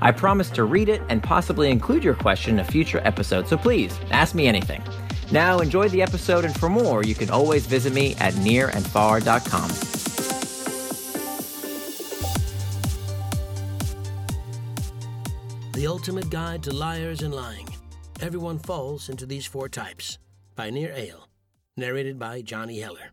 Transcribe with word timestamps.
I 0.00 0.12
promise 0.12 0.50
to 0.50 0.64
read 0.64 0.88
it 0.88 1.02
and 1.08 1.22
possibly 1.22 1.70
include 1.70 2.04
your 2.04 2.14
question 2.14 2.54
in 2.54 2.60
a 2.60 2.64
future 2.64 3.00
episode, 3.04 3.48
so 3.48 3.56
please 3.56 3.98
ask 4.10 4.34
me 4.34 4.46
anything. 4.46 4.82
Now, 5.32 5.58
enjoy 5.60 5.88
the 5.88 6.02
episode, 6.02 6.44
and 6.44 6.58
for 6.58 6.68
more, 6.68 7.02
you 7.02 7.14
can 7.14 7.30
always 7.30 7.66
visit 7.66 7.92
me 7.92 8.14
at 8.16 8.34
nirandfar.com. 8.34 9.70
The 15.72 15.86
Ultimate 15.86 16.30
Guide 16.30 16.62
to 16.62 16.72
Liars 16.72 17.22
and 17.22 17.34
Lying. 17.34 17.68
Everyone 18.20 18.58
falls 18.58 19.10
into 19.10 19.26
these 19.26 19.44
four 19.44 19.68
types. 19.68 20.18
By 20.54 20.70
Nir 20.70 20.88
Eyal. 20.88 21.26
Narrated 21.76 22.18
by 22.18 22.40
Johnny 22.40 22.80
Heller. 22.80 23.10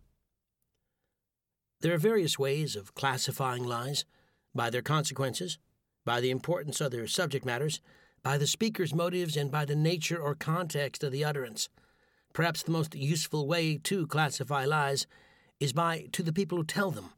There 1.82 1.94
are 1.94 1.98
various 1.98 2.40
ways 2.40 2.78
of 2.78 2.96
classifying 2.96 3.66
lies 3.66 4.06
by 4.56 4.70
their 4.70 4.82
consequences, 4.82 5.58
by 6.06 6.20
the 6.22 6.32
importance 6.32 6.82
of 6.82 6.92
their 6.92 7.08
subject 7.08 7.46
matters, 7.46 7.80
by 8.24 8.38
the 8.38 8.48
speaker's 8.48 8.94
motives, 8.94 9.36
and 9.36 9.52
by 9.52 9.66
the 9.66 9.76
nature 9.76 10.20
or 10.20 10.36
context 10.36 11.04
of 11.04 11.12
the 11.12 11.26
utterance. 11.26 11.70
Perhaps 12.34 12.64
the 12.64 12.72
most 12.72 12.96
useful 12.96 13.48
way 13.48 13.78
to 13.78 14.08
classify 14.08 14.66
lies 14.66 15.06
is 15.60 15.74
by 15.74 16.08
to 16.12 16.24
the 16.24 16.34
people 16.34 16.58
who 16.58 16.64
tell 16.64 16.92
them. 16.92 17.12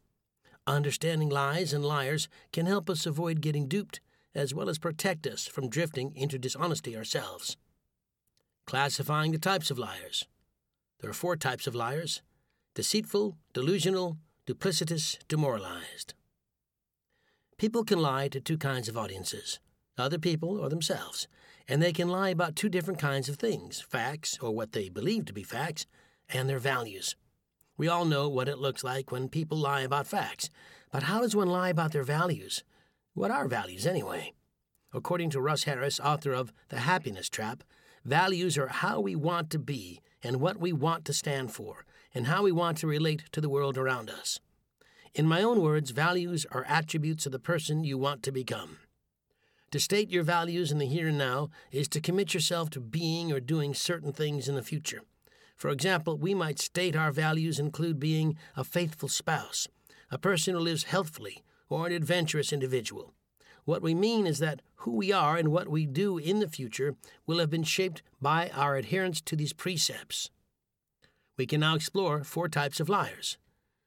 Understanding 0.68 1.30
lies 1.30 1.74
and 1.74 1.86
liars 1.86 2.28
can 2.52 2.66
help 2.66 2.90
us 2.90 3.06
avoid 3.06 3.42
getting 3.42 3.68
duped, 3.68 4.02
as 4.34 4.54
well 4.54 4.70
as 4.70 4.80
protect 4.80 5.26
us 5.26 5.48
from 5.48 5.70
drifting 5.70 6.14
into 6.16 6.38
dishonesty 6.38 6.98
ourselves. 6.98 7.56
Classifying 8.66 9.32
the 9.32 9.38
types 9.38 9.70
of 9.72 9.78
liars. 9.80 10.26
There 11.00 11.10
are 11.10 11.14
four 11.14 11.36
types 11.36 11.68
of 11.68 11.76
liars 11.76 12.22
deceitful, 12.74 13.38
delusional, 13.54 14.18
duplicitous, 14.46 15.18
demoralized. 15.28 16.14
People 17.58 17.86
can 17.86 18.00
lie 18.00 18.28
to 18.28 18.42
two 18.42 18.58
kinds 18.58 18.90
of 18.90 18.98
audiences 18.98 19.60
other 19.98 20.20
people 20.20 20.60
or 20.60 20.68
themselves, 20.68 21.26
and 21.70 21.82
they 21.82 21.94
can 21.94 22.10
lie 22.10 22.28
about 22.28 22.58
two 22.58 22.68
different 22.68 23.00
kinds 23.00 23.30
of 23.30 23.38
things 23.38 23.80
facts, 23.80 24.38
or 24.42 24.52
what 24.52 24.74
they 24.74 24.90
believe 24.90 25.24
to 25.24 25.34
be 25.34 25.44
facts, 25.44 25.86
and 26.28 26.50
their 26.50 26.60
values. 26.60 27.16
We 27.78 27.88
all 27.88 28.04
know 28.04 28.28
what 28.28 28.50
it 28.50 28.58
looks 28.58 28.84
like 28.84 29.10
when 29.10 29.30
people 29.30 29.58
lie 29.58 29.82
about 29.82 30.06
facts, 30.06 30.50
but 30.92 31.04
how 31.04 31.22
does 31.22 31.34
one 31.34 31.48
lie 31.48 31.70
about 31.70 31.94
their 31.94 32.04
values? 32.04 32.66
What 33.14 33.32
are 33.32 33.48
values, 33.48 33.88
anyway? 33.88 34.34
According 34.94 35.30
to 35.30 35.42
Russ 35.42 35.64
Harris, 35.64 35.98
author 36.02 36.34
of 36.34 36.52
The 36.68 36.80
Happiness 36.80 37.30
Trap, 37.30 37.64
values 38.04 38.58
are 38.58 38.68
how 38.68 39.00
we 39.00 39.16
want 39.16 39.50
to 39.52 39.60
be 39.60 40.02
and 40.22 40.42
what 40.42 40.58
we 40.58 40.74
want 40.74 41.06
to 41.06 41.14
stand 41.14 41.54
for, 41.54 41.86
and 42.14 42.28
how 42.28 42.44
we 42.44 42.52
want 42.52 42.78
to 42.80 42.88
relate 42.88 43.24
to 43.32 43.40
the 43.40 43.50
world 43.50 43.78
around 43.78 44.10
us. 44.10 44.40
In 45.16 45.28
my 45.28 45.42
own 45.42 45.62
words, 45.62 45.92
values 45.92 46.46
are 46.52 46.66
attributes 46.68 47.26
of 47.26 47.32
the 47.32 47.40
person 47.40 47.86
you 47.86 47.98
want 47.98 48.22
to 48.24 48.34
become. 48.34 48.80
To 49.72 49.80
state 49.80 50.10
your 50.10 50.24
values 50.24 50.74
in 50.74 50.78
the 50.78 50.88
here 50.88 51.08
and 51.08 51.18
now 51.18 51.52
is 51.72 51.88
to 51.90 52.02
commit 52.02 52.34
yourself 52.34 52.70
to 52.72 52.82
being 52.82 53.32
or 53.32 53.40
doing 53.40 53.74
certain 53.74 54.12
things 54.12 54.50
in 54.50 54.56
the 54.56 54.62
future. 54.62 55.04
For 55.56 55.70
example, 55.70 56.18
we 56.18 56.34
might 56.34 56.60
state 56.60 56.98
our 56.98 57.14
values 57.14 57.60
include 57.60 57.98
being 57.98 58.38
a 58.58 58.66
faithful 58.66 59.08
spouse, 59.08 59.70
a 60.12 60.18
person 60.18 60.54
who 60.54 60.60
lives 60.60 60.84
healthfully, 60.84 61.44
or 61.70 61.88
an 61.88 61.94
adventurous 61.94 62.52
individual. 62.52 63.14
What 63.64 63.82
we 63.82 63.96
mean 63.96 64.28
is 64.28 64.40
that 64.40 64.62
who 64.80 64.92
we 64.92 65.14
are 65.14 65.38
and 65.38 65.48
what 65.48 65.70
we 65.70 65.86
do 65.86 66.18
in 66.18 66.40
the 66.40 66.50
future 66.50 66.98
will 67.26 67.40
have 67.40 67.50
been 67.50 67.64
shaped 67.64 68.04
by 68.22 68.50
our 68.54 68.76
adherence 68.76 69.22
to 69.22 69.38
these 69.38 69.54
precepts. 69.54 70.30
We 71.38 71.46
can 71.46 71.62
now 71.62 71.76
explore 71.76 72.26
four 72.26 72.50
types 72.50 72.82
of 72.82 72.90
liars 72.90 73.38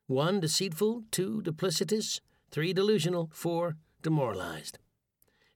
1. 0.08 0.41
Deceitful. 0.41 1.04
2. 1.10 1.42
Duplicitous. 1.42 2.20
3. 2.50 2.72
Delusional. 2.72 3.28
4. 3.30 3.76
Demoralized. 4.00 4.78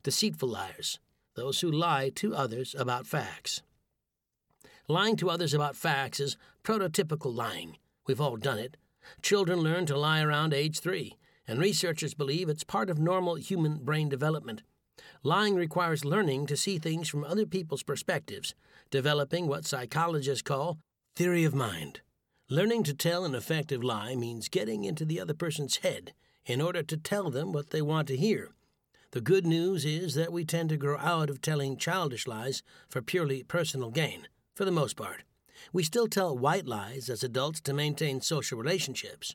Deceitful 0.03 0.51
liars. 0.51 1.01
Those 1.35 1.61
who 1.61 1.71
lie 1.71 2.11
to 2.17 2.35
others 2.35 2.77
about 2.79 3.07
facts. 3.07 3.63
Lying 4.89 5.17
to 5.17 5.31
others 5.31 5.55
about 5.55 5.75
facts 5.75 6.21
is 6.21 6.37
prototypical 6.65 7.35
lying. 7.35 7.79
We've 8.07 8.21
all 8.21 8.37
done 8.37 8.59
it. 8.59 8.77
Children 9.23 9.61
learn 9.61 9.87
to 9.87 9.97
lie 9.97 10.21
around 10.21 10.53
age 10.53 10.81
three, 10.81 11.17
and 11.49 11.59
researchers 11.59 12.13
believe 12.13 12.51
it's 12.51 12.63
part 12.63 12.91
of 12.91 12.99
normal 12.99 13.37
human 13.37 13.79
brain 13.79 14.11
development. 14.11 14.63
Lying 15.23 15.55
requires 15.55 16.05
learning 16.05 16.45
to 16.49 16.59
see 16.59 16.79
things 16.79 17.09
from 17.09 17.25
other 17.25 17.47
people's 17.47 17.83
perspectives, 17.83 18.55
developing 18.91 19.47
what 19.47 19.65
psychologists 19.65 20.43
call 20.43 20.79
theory 21.17 21.45
of 21.45 21.55
mind. 21.55 22.03
Learning 22.53 22.83
to 22.83 22.93
tell 22.93 23.25
an 23.25 23.35
effective 23.35 23.83
lie 23.83 24.15
means 24.15 24.51
getting 24.51 24.85
into 24.85 25.07
the 25.07 25.19
other 25.19 25.33
person's 25.33 25.79
head 25.79 26.13
in 26.45 26.61
order 26.61 26.83
to 26.83 26.99
tell 26.99 27.31
them 27.31 27.51
what 27.51 27.71
they 27.71 27.81
want 27.81 28.07
to 28.09 28.15
hear. 28.15 28.51
The 29.13 29.23
good 29.23 29.47
news 29.47 29.87
is 29.87 30.13
that 30.17 30.35
we 30.35 30.45
tend 30.45 30.69
to 30.69 30.77
grow 30.77 30.99
out 30.99 31.31
of 31.31 31.41
telling 31.41 31.79
childish 31.79 32.27
lies 32.27 32.63
for 32.91 33.01
purely 33.01 33.43
personal 33.43 33.91
gain, 33.91 34.29
for 34.55 34.67
the 34.67 34.71
most 34.71 34.99
part. 34.99 35.23
We 35.73 35.83
still 35.83 36.07
tell 36.09 36.37
white 36.37 36.67
lies 36.67 37.09
as 37.09 37.25
adults 37.25 37.63
to 37.63 37.73
maintain 37.73 38.21
social 38.21 38.59
relationships. 38.59 39.35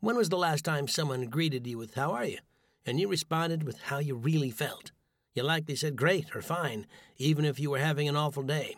When 0.00 0.18
was 0.18 0.28
the 0.28 0.36
last 0.36 0.62
time 0.62 0.88
someone 0.88 1.30
greeted 1.30 1.66
you 1.66 1.78
with, 1.78 1.94
How 1.94 2.12
are 2.12 2.26
you? 2.26 2.40
and 2.84 3.00
you 3.00 3.08
responded 3.08 3.62
with 3.62 3.80
how 3.84 3.96
you 3.96 4.14
really 4.14 4.50
felt? 4.50 4.90
You 5.32 5.42
likely 5.42 5.74
said 5.74 5.96
great 5.96 6.36
or 6.36 6.42
fine, 6.42 6.86
even 7.16 7.46
if 7.46 7.58
you 7.58 7.70
were 7.70 7.78
having 7.78 8.10
an 8.10 8.16
awful 8.16 8.42
day. 8.42 8.76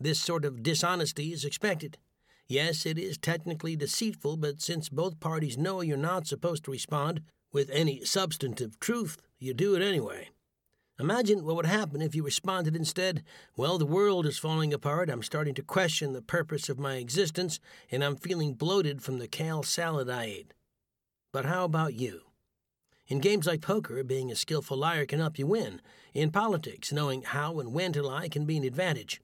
This 0.00 0.18
sort 0.18 0.46
of 0.46 0.62
dishonesty 0.62 1.34
is 1.34 1.44
expected. 1.44 1.98
Yes, 2.50 2.84
it 2.84 2.98
is 2.98 3.16
technically 3.16 3.76
deceitful, 3.76 4.36
but 4.36 4.60
since 4.60 4.88
both 4.88 5.20
parties 5.20 5.56
know 5.56 5.82
you're 5.82 5.96
not 5.96 6.26
supposed 6.26 6.64
to 6.64 6.72
respond 6.72 7.20
with 7.52 7.70
any 7.70 8.04
substantive 8.04 8.80
truth, 8.80 9.18
you 9.38 9.54
do 9.54 9.76
it 9.76 9.82
anyway. 9.82 10.30
Imagine 10.98 11.44
what 11.44 11.54
would 11.54 11.66
happen 11.66 12.02
if 12.02 12.12
you 12.12 12.24
responded 12.24 12.74
instead, 12.74 13.22
Well, 13.56 13.78
the 13.78 13.86
world 13.86 14.26
is 14.26 14.36
falling 14.36 14.74
apart, 14.74 15.08
I'm 15.08 15.22
starting 15.22 15.54
to 15.54 15.62
question 15.62 16.12
the 16.12 16.22
purpose 16.22 16.68
of 16.68 16.76
my 16.76 16.96
existence, 16.96 17.60
and 17.88 18.02
I'm 18.02 18.16
feeling 18.16 18.54
bloated 18.54 19.00
from 19.00 19.20
the 19.20 19.28
kale 19.28 19.62
salad 19.62 20.10
I 20.10 20.24
ate. 20.24 20.54
But 21.32 21.44
how 21.44 21.62
about 21.62 21.94
you? 21.94 22.22
In 23.06 23.20
games 23.20 23.46
like 23.46 23.60
poker, 23.60 24.02
being 24.02 24.28
a 24.32 24.34
skillful 24.34 24.76
liar 24.76 25.06
can 25.06 25.20
help 25.20 25.38
you 25.38 25.46
win. 25.46 25.80
In 26.14 26.32
politics, 26.32 26.92
knowing 26.92 27.22
how 27.22 27.60
and 27.60 27.72
when 27.72 27.92
to 27.92 28.02
lie 28.02 28.28
can 28.28 28.44
be 28.44 28.56
an 28.56 28.64
advantage. 28.64 29.20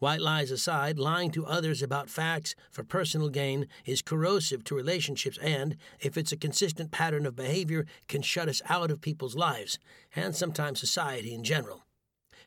White 0.00 0.22
lies 0.22 0.50
aside, 0.50 0.98
lying 0.98 1.30
to 1.32 1.44
others 1.44 1.82
about 1.82 2.08
facts 2.08 2.54
for 2.70 2.82
personal 2.82 3.28
gain 3.28 3.68
is 3.84 4.00
corrosive 4.00 4.64
to 4.64 4.74
relationships 4.74 5.36
and, 5.42 5.76
if 6.00 6.16
it's 6.16 6.32
a 6.32 6.38
consistent 6.38 6.90
pattern 6.90 7.26
of 7.26 7.36
behavior, 7.36 7.84
can 8.08 8.22
shut 8.22 8.48
us 8.48 8.62
out 8.70 8.90
of 8.90 9.02
people's 9.02 9.36
lives, 9.36 9.78
and 10.16 10.34
sometimes 10.34 10.80
society 10.80 11.34
in 11.34 11.44
general. 11.44 11.84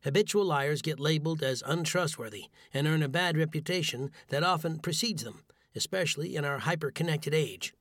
Habitual 0.03 0.43
liars 0.43 0.81
get 0.81 0.99
labeled 0.99 1.43
as 1.43 1.61
untrustworthy 1.63 2.45
and 2.73 2.87
earn 2.87 3.03
a 3.03 3.07
bad 3.07 3.37
reputation 3.37 4.09
that 4.29 4.43
often 4.43 4.79
precedes 4.79 5.23
them, 5.23 5.43
especially 5.75 6.35
in 6.35 6.43
our 6.43 6.57
hyper 6.57 6.89
connected 6.89 7.35
age. 7.35 7.75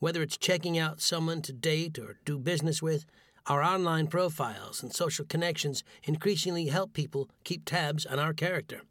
Whether 0.00 0.20
it's 0.22 0.36
checking 0.36 0.78
out 0.78 1.00
someone 1.00 1.42
to 1.42 1.52
date 1.52 1.96
or 1.96 2.18
do 2.24 2.40
business 2.40 2.82
with, 2.82 3.06
our 3.46 3.62
online 3.62 4.08
profiles 4.08 4.82
and 4.82 4.92
social 4.92 5.24
connections 5.24 5.84
increasingly 6.02 6.66
help 6.66 6.92
people 6.92 7.28
keep 7.44 7.64
tabs 7.64 8.04
on 8.04 8.18
our 8.18 8.32
character 8.32 8.82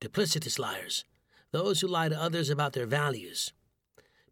duplicitous 0.00 0.58
liars, 0.58 1.04
those 1.52 1.80
who 1.80 1.86
lie 1.86 2.08
to 2.08 2.20
others 2.20 2.48
about 2.48 2.72
their 2.72 2.86
values. 2.86 3.52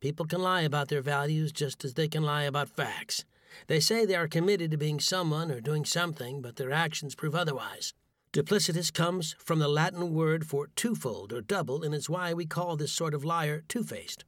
People 0.00 0.26
can 0.26 0.40
lie 0.40 0.62
about 0.62 0.88
their 0.88 1.02
values 1.02 1.52
just 1.52 1.84
as 1.84 1.94
they 1.94 2.08
can 2.08 2.22
lie 2.22 2.44
about 2.44 2.68
facts. 2.68 3.24
They 3.66 3.80
say 3.80 4.04
they 4.04 4.14
are 4.14 4.28
committed 4.28 4.70
to 4.70 4.76
being 4.76 5.00
someone 5.00 5.50
or 5.50 5.60
doing 5.60 5.84
something, 5.84 6.40
but 6.40 6.56
their 6.56 6.72
actions 6.72 7.14
prove 7.14 7.34
otherwise. 7.34 7.92
Duplicitous 8.32 8.92
comes 8.92 9.34
from 9.38 9.58
the 9.58 9.68
Latin 9.68 10.14
word 10.14 10.46
for 10.46 10.68
twofold 10.76 11.32
or 11.32 11.40
double, 11.40 11.82
and 11.82 11.94
it's 11.94 12.08
why 12.10 12.32
we 12.32 12.46
call 12.46 12.76
this 12.76 12.92
sort 12.92 13.14
of 13.14 13.24
liar 13.24 13.64
two 13.68 13.82
faced. 13.82 14.24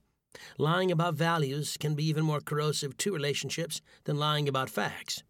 Lying 0.58 0.90
about 0.90 1.14
values 1.14 1.76
can 1.78 1.94
be 1.94 2.06
even 2.06 2.24
more 2.24 2.40
corrosive 2.40 2.96
to 2.98 3.12
relationships 3.12 3.80
than 4.04 4.18
lying 4.18 4.48
about 4.48 4.70
facts. 4.70 5.22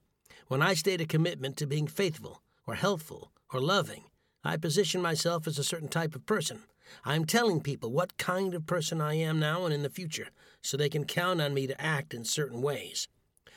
When 0.49 0.63
I 0.63 0.75
state 0.75 1.01
a 1.01 1.07
commitment 1.07 1.57
to 1.59 1.67
being 1.67 1.87
faithful, 1.87 2.43
or 2.67 2.75
helpful, 2.75 3.33
or 3.53 3.61
loving, 3.61 4.05
I 4.43 4.57
position 4.57 5.03
myself 5.03 5.47
as 5.47 5.59
a 5.59 5.65
certain 5.65 5.89
type 5.89 6.15
of 6.15 6.27
person. 6.27 6.61
I'm 7.05 7.25
telling 7.25 7.61
people 7.61 7.93
what 7.93 8.17
kind 8.19 8.55
of 8.55 8.67
person 8.67 9.01
I 9.01 9.15
am 9.15 9.39
now 9.39 9.65
and 9.65 9.75
in 9.75 9.83
the 9.83 9.91
future, 9.91 10.29
so 10.63 10.77
they 10.77 10.89
can 10.89 11.05
count 11.05 11.41
on 11.41 11.55
me 11.55 11.67
to 11.67 11.81
act 11.81 12.15
in 12.15 12.25
certain 12.25 12.63
ways. 12.63 13.07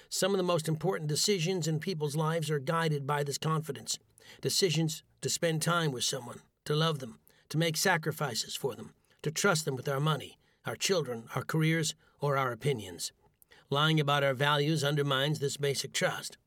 Some 0.10 0.32
of 0.32 0.38
the 0.38 0.44
most 0.44 0.68
important 0.68 1.10
decisions 1.10 1.68
in 1.68 1.80
people's 1.80 2.16
lives 2.16 2.52
are 2.52 2.60
guided 2.60 3.08
by 3.08 3.24
this 3.24 3.38
confidence. 3.38 3.98
Decisions 4.42 5.04
to 5.22 5.30
spend 5.30 5.62
time 5.62 5.92
with 5.92 6.04
someone, 6.04 6.42
to 6.66 6.76
love 6.76 7.00
them, 7.00 7.20
to 7.50 7.58
make 7.58 7.78
sacrifices 7.78 8.56
for 8.56 8.76
them, 8.76 8.94
to 9.24 9.32
trust 9.32 9.66
them 9.66 9.76
with 9.76 9.90
our 9.90 10.00
money, 10.00 10.38
our 10.66 10.76
children, 10.76 11.24
our 11.36 11.44
careers, 11.44 11.96
or 12.20 12.38
our 12.38 12.52
opinions. 12.52 13.12
Lying 13.70 14.00
about 14.00 14.24
our 14.24 14.34
values 14.34 14.84
undermines 14.84 15.40
this 15.40 15.58
basic 15.58 15.94
trust. 15.94 16.38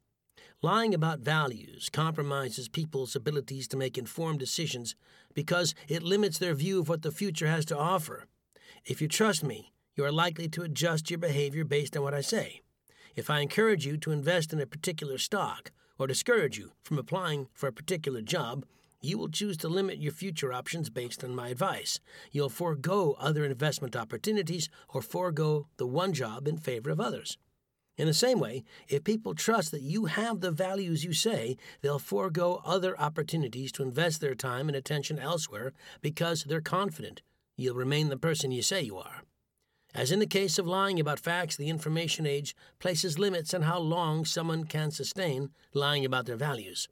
Lying 0.63 0.95
about 0.95 1.21
values 1.21 1.91
compromises 1.93 2.67
people's 2.67 3.15
abilities 3.15 3.69
to 3.69 3.77
make 3.77 3.99
informed 3.99 4.39
decisions 4.39 4.97
because 5.35 5.75
it 5.87 6.03
limits 6.03 6.39
their 6.39 6.55
view 6.55 6.81
of 6.81 6.89
what 6.89 7.03
the 7.03 7.11
future 7.11 7.47
has 7.47 7.67
to 7.67 7.77
offer. 7.79 8.25
If 8.87 9.03
you 9.03 9.07
trust 9.07 9.45
me, 9.45 9.75
you 9.97 10.05
are 10.07 10.13
likely 10.13 10.49
to 10.49 10.63
adjust 10.63 11.11
your 11.11 11.19
behavior 11.19 11.63
based 11.63 11.95
on 11.95 12.05
what 12.05 12.15
I 12.15 12.23
say. 12.23 12.63
If 13.15 13.29
I 13.29 13.41
encourage 13.41 13.85
you 13.85 13.99
to 13.99 14.13
invest 14.13 14.55
in 14.55 14.61
a 14.61 14.67
particular 14.67 15.19
stock 15.19 15.73
or 15.99 16.07
discourage 16.07 16.57
you 16.57 16.73
from 16.83 16.99
applying 16.99 17.49
for 17.53 17.67
a 17.67 17.73
particular 17.73 18.23
job, 18.23 18.65
you 19.03 19.19
will 19.19 19.29
choose 19.29 19.59
to 19.59 19.69
limit 19.69 19.99
your 19.99 20.13
future 20.13 20.55
options 20.55 20.89
based 20.89 21.23
on 21.23 21.35
my 21.35 21.49
advice. 21.49 22.01
You'll 22.33 22.49
forego 22.49 23.15
other 23.21 23.45
investment 23.45 23.95
opportunities 23.95 24.71
or 24.89 25.03
forego 25.03 25.67
the 25.77 25.87
one 25.87 26.15
job 26.15 26.49
in 26.49 26.57
favor 26.57 26.89
of 26.89 26.99
others. 26.99 27.37
In 27.97 28.07
the 28.07 28.15
same 28.15 28.39
way, 28.39 28.63
if 28.89 29.05
people 29.05 29.35
trust 29.35 29.71
that 29.71 29.83
you 29.83 30.05
have 30.05 30.41
the 30.41 30.51
values 30.51 31.05
you 31.05 31.15
say, 31.15 31.57
they'll 31.81 31.99
forego 31.99 32.61
other 32.65 32.99
opportunities 33.01 33.73
to 33.73 33.83
invest 33.83 34.21
their 34.21 34.35
time 34.35 34.69
and 34.69 34.77
attention 34.77 35.19
elsewhere 35.19 35.73
because 36.03 36.45
they're 36.45 36.61
confident 36.61 37.23
you'll 37.57 37.75
remain 37.75 38.11
the 38.11 38.17
person 38.19 38.53
you 38.53 38.63
say 38.63 38.83
you 38.83 38.99
are. 38.99 39.23
As 39.95 40.13
in 40.13 40.19
the 40.19 40.27
case 40.27 40.59
of 40.59 40.67
lying 40.67 41.01
about 41.01 41.19
facts, 41.19 41.57
the 41.57 41.71
information 41.71 42.27
age 42.27 42.55
places 42.79 43.19
limits 43.19 43.55
on 43.55 43.63
how 43.63 43.79
long 43.79 44.27
someone 44.27 44.65
can 44.65 44.91
sustain 44.91 45.51
lying 45.73 46.05
about 46.05 46.27
their 46.27 46.37
values. 46.37 46.87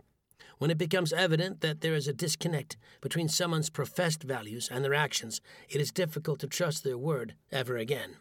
When 0.56 0.70
it 0.70 0.78
becomes 0.78 1.12
evident 1.12 1.60
that 1.60 1.82
there 1.82 1.94
is 1.94 2.08
a 2.08 2.14
disconnect 2.14 2.78
between 3.02 3.28
someone's 3.28 3.68
professed 3.68 4.22
values 4.22 4.70
and 4.72 4.82
their 4.82 4.94
actions, 4.94 5.42
it 5.68 5.82
is 5.82 5.92
difficult 5.92 6.38
to 6.40 6.46
trust 6.46 6.82
their 6.82 6.96
word 6.96 7.34
ever 7.52 7.76
again. 7.76 8.16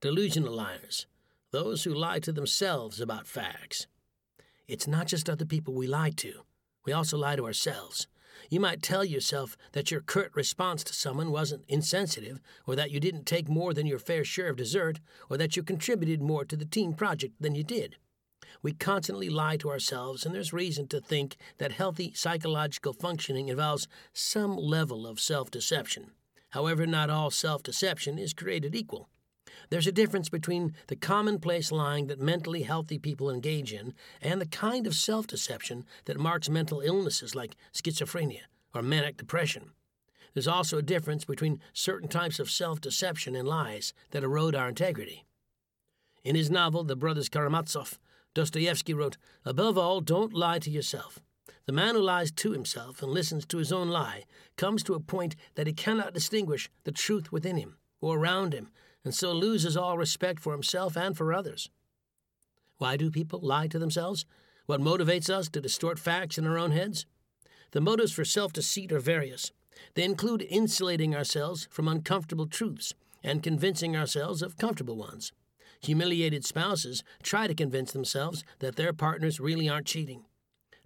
Delusional 0.00 0.54
liars, 0.54 1.06
those 1.52 1.84
who 1.84 1.94
lie 1.94 2.18
to 2.20 2.32
themselves 2.32 3.00
about 3.00 3.26
facts. 3.26 3.86
It's 4.66 4.86
not 4.86 5.06
just 5.06 5.30
other 5.30 5.44
people 5.44 5.74
we 5.74 5.86
lie 5.86 6.10
to, 6.16 6.42
we 6.84 6.92
also 6.92 7.16
lie 7.16 7.36
to 7.36 7.46
ourselves. 7.46 8.06
You 8.50 8.60
might 8.60 8.82
tell 8.82 9.04
yourself 9.04 9.56
that 9.72 9.90
your 9.90 10.00
curt 10.00 10.30
response 10.34 10.84
to 10.84 10.92
someone 10.92 11.30
wasn't 11.30 11.64
insensitive, 11.68 12.40
or 12.66 12.76
that 12.76 12.90
you 12.90 13.00
didn't 13.00 13.24
take 13.24 13.48
more 13.48 13.72
than 13.72 13.86
your 13.86 13.98
fair 13.98 14.24
share 14.24 14.50
of 14.50 14.56
dessert, 14.56 15.00
or 15.30 15.36
that 15.38 15.56
you 15.56 15.62
contributed 15.62 16.20
more 16.20 16.44
to 16.44 16.56
the 16.56 16.64
team 16.64 16.92
project 16.92 17.34
than 17.40 17.54
you 17.54 17.64
did. 17.64 17.96
We 18.62 18.72
constantly 18.72 19.28
lie 19.28 19.56
to 19.58 19.70
ourselves, 19.70 20.24
and 20.24 20.34
there's 20.34 20.52
reason 20.52 20.86
to 20.88 21.00
think 21.00 21.36
that 21.58 21.72
healthy 21.72 22.12
psychological 22.14 22.92
functioning 22.92 23.48
involves 23.48 23.88
some 24.12 24.56
level 24.56 25.06
of 25.06 25.20
self 25.20 25.50
deception. 25.50 26.12
However, 26.50 26.86
not 26.86 27.10
all 27.10 27.30
self 27.30 27.62
deception 27.62 28.18
is 28.18 28.32
created 28.32 28.74
equal. 28.74 29.08
There's 29.70 29.86
a 29.86 29.92
difference 29.92 30.28
between 30.28 30.74
the 30.88 30.96
commonplace 30.96 31.72
lying 31.72 32.06
that 32.06 32.20
mentally 32.20 32.62
healthy 32.62 32.98
people 32.98 33.30
engage 33.30 33.72
in 33.72 33.94
and 34.22 34.40
the 34.40 34.46
kind 34.46 34.86
of 34.86 34.94
self 34.94 35.26
deception 35.26 35.84
that 36.04 36.18
marks 36.18 36.48
mental 36.48 36.80
illnesses 36.80 37.34
like 37.34 37.56
schizophrenia 37.72 38.42
or 38.74 38.82
manic 38.82 39.16
depression. 39.16 39.70
There's 40.34 40.48
also 40.48 40.78
a 40.78 40.82
difference 40.82 41.24
between 41.24 41.60
certain 41.72 42.08
types 42.08 42.38
of 42.38 42.50
self 42.50 42.80
deception 42.80 43.34
and 43.34 43.48
lies 43.48 43.94
that 44.10 44.22
erode 44.22 44.54
our 44.54 44.68
integrity. 44.68 45.24
In 46.24 46.36
his 46.36 46.50
novel, 46.50 46.84
The 46.84 46.96
Brothers 46.96 47.28
Karamazov, 47.28 47.98
Dostoevsky 48.34 48.92
wrote, 48.92 49.16
Above 49.44 49.78
all, 49.78 50.00
don't 50.00 50.34
lie 50.34 50.58
to 50.58 50.70
yourself. 50.70 51.20
The 51.66 51.72
man 51.72 51.94
who 51.94 52.02
lies 52.02 52.30
to 52.32 52.52
himself 52.52 53.02
and 53.02 53.10
listens 53.10 53.46
to 53.46 53.58
his 53.58 53.72
own 53.72 53.88
lie 53.88 54.24
comes 54.56 54.82
to 54.84 54.94
a 54.94 55.00
point 55.00 55.36
that 55.54 55.66
he 55.66 55.72
cannot 55.72 56.14
distinguish 56.14 56.70
the 56.84 56.92
truth 56.92 57.32
within 57.32 57.56
him 57.56 57.78
or 58.00 58.18
around 58.18 58.52
him 58.52 58.68
and 59.06 59.14
so 59.14 59.32
loses 59.32 59.76
all 59.76 59.96
respect 59.96 60.40
for 60.40 60.52
himself 60.52 60.96
and 60.96 61.16
for 61.16 61.32
others. 61.32 61.70
Why 62.78 62.96
do 62.96 63.08
people 63.08 63.38
lie 63.40 63.68
to 63.68 63.78
themselves? 63.78 64.26
What 64.66 64.80
motivates 64.80 65.30
us 65.30 65.48
to 65.50 65.60
distort 65.60 66.00
facts 66.00 66.38
in 66.38 66.44
our 66.44 66.58
own 66.58 66.72
heads? 66.72 67.06
The 67.70 67.80
motives 67.80 68.10
for 68.10 68.24
self 68.24 68.52
deceit 68.52 68.90
are 68.90 68.98
various. 68.98 69.52
They 69.94 70.02
include 70.02 70.44
insulating 70.50 71.14
ourselves 71.14 71.68
from 71.70 71.86
uncomfortable 71.86 72.48
truths 72.48 72.94
and 73.22 73.44
convincing 73.44 73.96
ourselves 73.96 74.42
of 74.42 74.58
comfortable 74.58 74.96
ones. 74.96 75.30
Humiliated 75.82 76.44
spouses 76.44 77.04
try 77.22 77.46
to 77.46 77.54
convince 77.54 77.92
themselves 77.92 78.42
that 78.58 78.74
their 78.74 78.92
partners 78.92 79.38
really 79.38 79.68
aren't 79.68 79.86
cheating. 79.86 80.24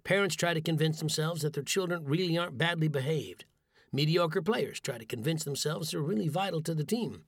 Parents 0.03 0.35
try 0.35 0.53
to 0.53 0.61
convince 0.61 0.99
themselves 0.99 1.41
that 1.41 1.53
their 1.53 1.63
children 1.63 2.05
really 2.05 2.37
aren't 2.37 2.59
badly 2.59 2.87
behaved. 2.87 3.45
Mediocre 3.91 4.43
players 4.43 4.79
try 4.79 4.99
to 4.99 5.05
convince 5.05 5.43
themselves 5.43 5.89
they're 5.89 6.01
really 6.01 6.27
vital 6.27 6.61
to 6.61 6.75
the 6.75 6.83
team. 6.83 7.23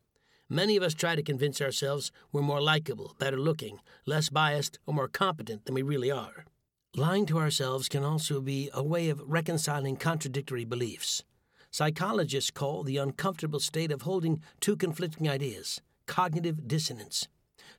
Many 0.50 0.76
of 0.76 0.84
us 0.84 0.94
try 0.94 1.16
to 1.16 1.24
convince 1.24 1.62
ourselves 1.62 2.12
we're 2.32 2.42
more 2.42 2.62
likable, 2.62 3.16
better 3.18 3.40
looking, 3.40 3.80
less 4.06 4.30
biased, 4.30 4.78
or 4.86 4.94
more 4.94 5.08
competent 5.08 5.66
than 5.66 5.76
we 5.76 5.82
really 5.82 6.12
are. 6.12 6.46
Lying 6.96 7.26
to 7.28 7.40
ourselves 7.40 7.90
can 7.90 8.04
also 8.04 8.40
be 8.40 8.70
a 8.74 8.84
way 8.84 9.10
of 9.10 9.24
reconciling 9.26 9.96
contradictory 9.96 10.66
beliefs. 10.66 11.24
Psychologists 11.72 12.52
call 12.52 12.84
the 12.84 12.98
uncomfortable 12.98 13.60
state 13.60 13.92
of 13.92 14.04
holding 14.04 14.44
two 14.60 14.76
conflicting 14.76 15.28
ideas 15.28 15.82
cognitive 16.06 16.68
dissonance. 16.68 17.28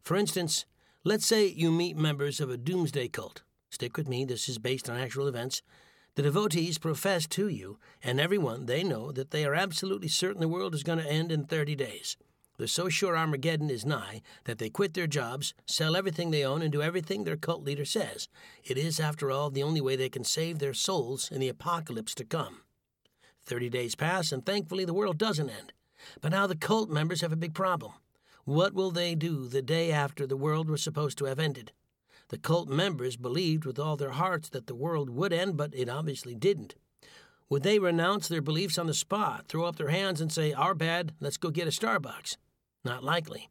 For 0.02 0.16
instance, 0.16 0.64
let's 1.04 1.26
say 1.26 1.46
you 1.46 1.70
meet 1.70 1.96
members 1.96 2.40
of 2.40 2.50
a 2.50 2.56
doomsday 2.56 3.08
cult. 3.08 3.42
Stick 3.70 3.96
with 3.96 4.08
me, 4.08 4.24
this 4.24 4.48
is 4.48 4.58
based 4.58 4.88
on 4.88 4.98
actual 4.98 5.28
events. 5.28 5.62
The 6.16 6.22
devotees 6.22 6.78
profess 6.78 7.26
to 7.28 7.48
you 7.48 7.78
and 8.02 8.18
everyone 8.18 8.66
they 8.66 8.82
know 8.82 9.12
that 9.12 9.30
they 9.30 9.44
are 9.44 9.54
absolutely 9.54 10.08
certain 10.08 10.40
the 10.40 10.48
world 10.48 10.74
is 10.74 10.82
going 10.82 10.98
to 10.98 11.08
end 11.08 11.30
in 11.30 11.44
30 11.44 11.76
days. 11.76 12.16
They're 12.56 12.66
so 12.68 12.88
sure 12.88 13.16
Armageddon 13.16 13.68
is 13.68 13.84
nigh 13.84 14.22
that 14.44 14.58
they 14.58 14.70
quit 14.70 14.94
their 14.94 15.08
jobs, 15.08 15.54
sell 15.66 15.96
everything 15.96 16.30
they 16.30 16.44
own, 16.44 16.62
and 16.62 16.70
do 16.70 16.82
everything 16.82 17.24
their 17.24 17.36
cult 17.36 17.64
leader 17.64 17.84
says. 17.84 18.28
It 18.62 18.78
is, 18.78 19.00
after 19.00 19.30
all, 19.30 19.50
the 19.50 19.62
only 19.62 19.80
way 19.80 19.96
they 19.96 20.08
can 20.08 20.22
save 20.22 20.60
their 20.60 20.74
souls 20.74 21.30
in 21.32 21.40
the 21.40 21.48
apocalypse 21.48 22.14
to 22.16 22.24
come. 22.24 22.60
Thirty 23.42 23.68
days 23.68 23.96
pass, 23.96 24.30
and 24.30 24.46
thankfully 24.46 24.84
the 24.84 24.94
world 24.94 25.18
doesn't 25.18 25.50
end. 25.50 25.72
But 26.20 26.30
now 26.30 26.46
the 26.46 26.56
cult 26.56 26.90
members 26.90 27.22
have 27.22 27.32
a 27.32 27.36
big 27.36 27.54
problem. 27.54 27.92
What 28.44 28.72
will 28.72 28.90
they 28.90 29.14
do 29.14 29.48
the 29.48 29.62
day 29.62 29.90
after 29.90 30.26
the 30.26 30.36
world 30.36 30.68
was 30.70 30.82
supposed 30.82 31.18
to 31.18 31.24
have 31.24 31.40
ended? 31.40 31.72
The 32.28 32.38
cult 32.38 32.68
members 32.68 33.16
believed 33.16 33.64
with 33.64 33.78
all 33.78 33.96
their 33.96 34.10
hearts 34.10 34.48
that 34.50 34.66
the 34.66 34.74
world 34.74 35.10
would 35.10 35.32
end, 35.32 35.56
but 35.56 35.74
it 35.74 35.88
obviously 35.88 36.34
didn't. 36.34 36.74
Would 37.48 37.62
they 37.62 37.78
renounce 37.78 38.28
their 38.28 38.40
beliefs 38.40 38.78
on 38.78 38.86
the 38.86 38.94
spot, 38.94 39.46
throw 39.48 39.64
up 39.64 39.76
their 39.76 39.90
hands, 39.90 40.20
and 40.20 40.32
say, 40.32 40.52
Our 40.52 40.74
bad, 40.74 41.12
let's 41.20 41.36
go 41.36 41.50
get 41.50 41.68
a 41.68 41.70
Starbucks? 41.70 42.36
Not 42.84 43.02
likely. 43.02 43.48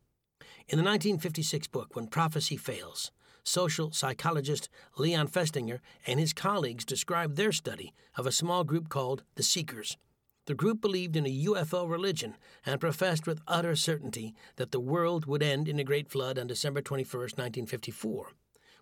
In 0.67 0.77
the 0.77 0.83
1956 0.83 1.67
book, 1.67 1.95
When 1.95 2.07
Prophecy 2.07 2.55
Fails, 2.55 3.11
social 3.43 3.91
psychologist 3.91 4.69
Leon 4.97 5.27
Festinger 5.27 5.79
and 6.05 6.19
his 6.19 6.33
colleagues 6.33 6.85
described 6.85 7.35
their 7.35 7.51
study 7.51 7.93
of 8.15 8.27
a 8.27 8.31
small 8.31 8.63
group 8.63 8.89
called 8.89 9.23
the 9.35 9.43
Seekers. 9.43 9.97
The 10.45 10.53
group 10.53 10.81
believed 10.81 11.15
in 11.15 11.25
a 11.25 11.45
UFO 11.45 11.89
religion 11.89 12.35
and 12.65 12.79
professed 12.79 13.25
with 13.25 13.41
utter 13.47 13.75
certainty 13.75 14.35
that 14.57 14.71
the 14.71 14.79
world 14.79 15.25
would 15.25 15.41
end 15.41 15.67
in 15.67 15.79
a 15.79 15.83
great 15.83 16.09
flood 16.09 16.37
on 16.37 16.47
December 16.47 16.81
21, 16.81 17.21
1954. 17.21 18.33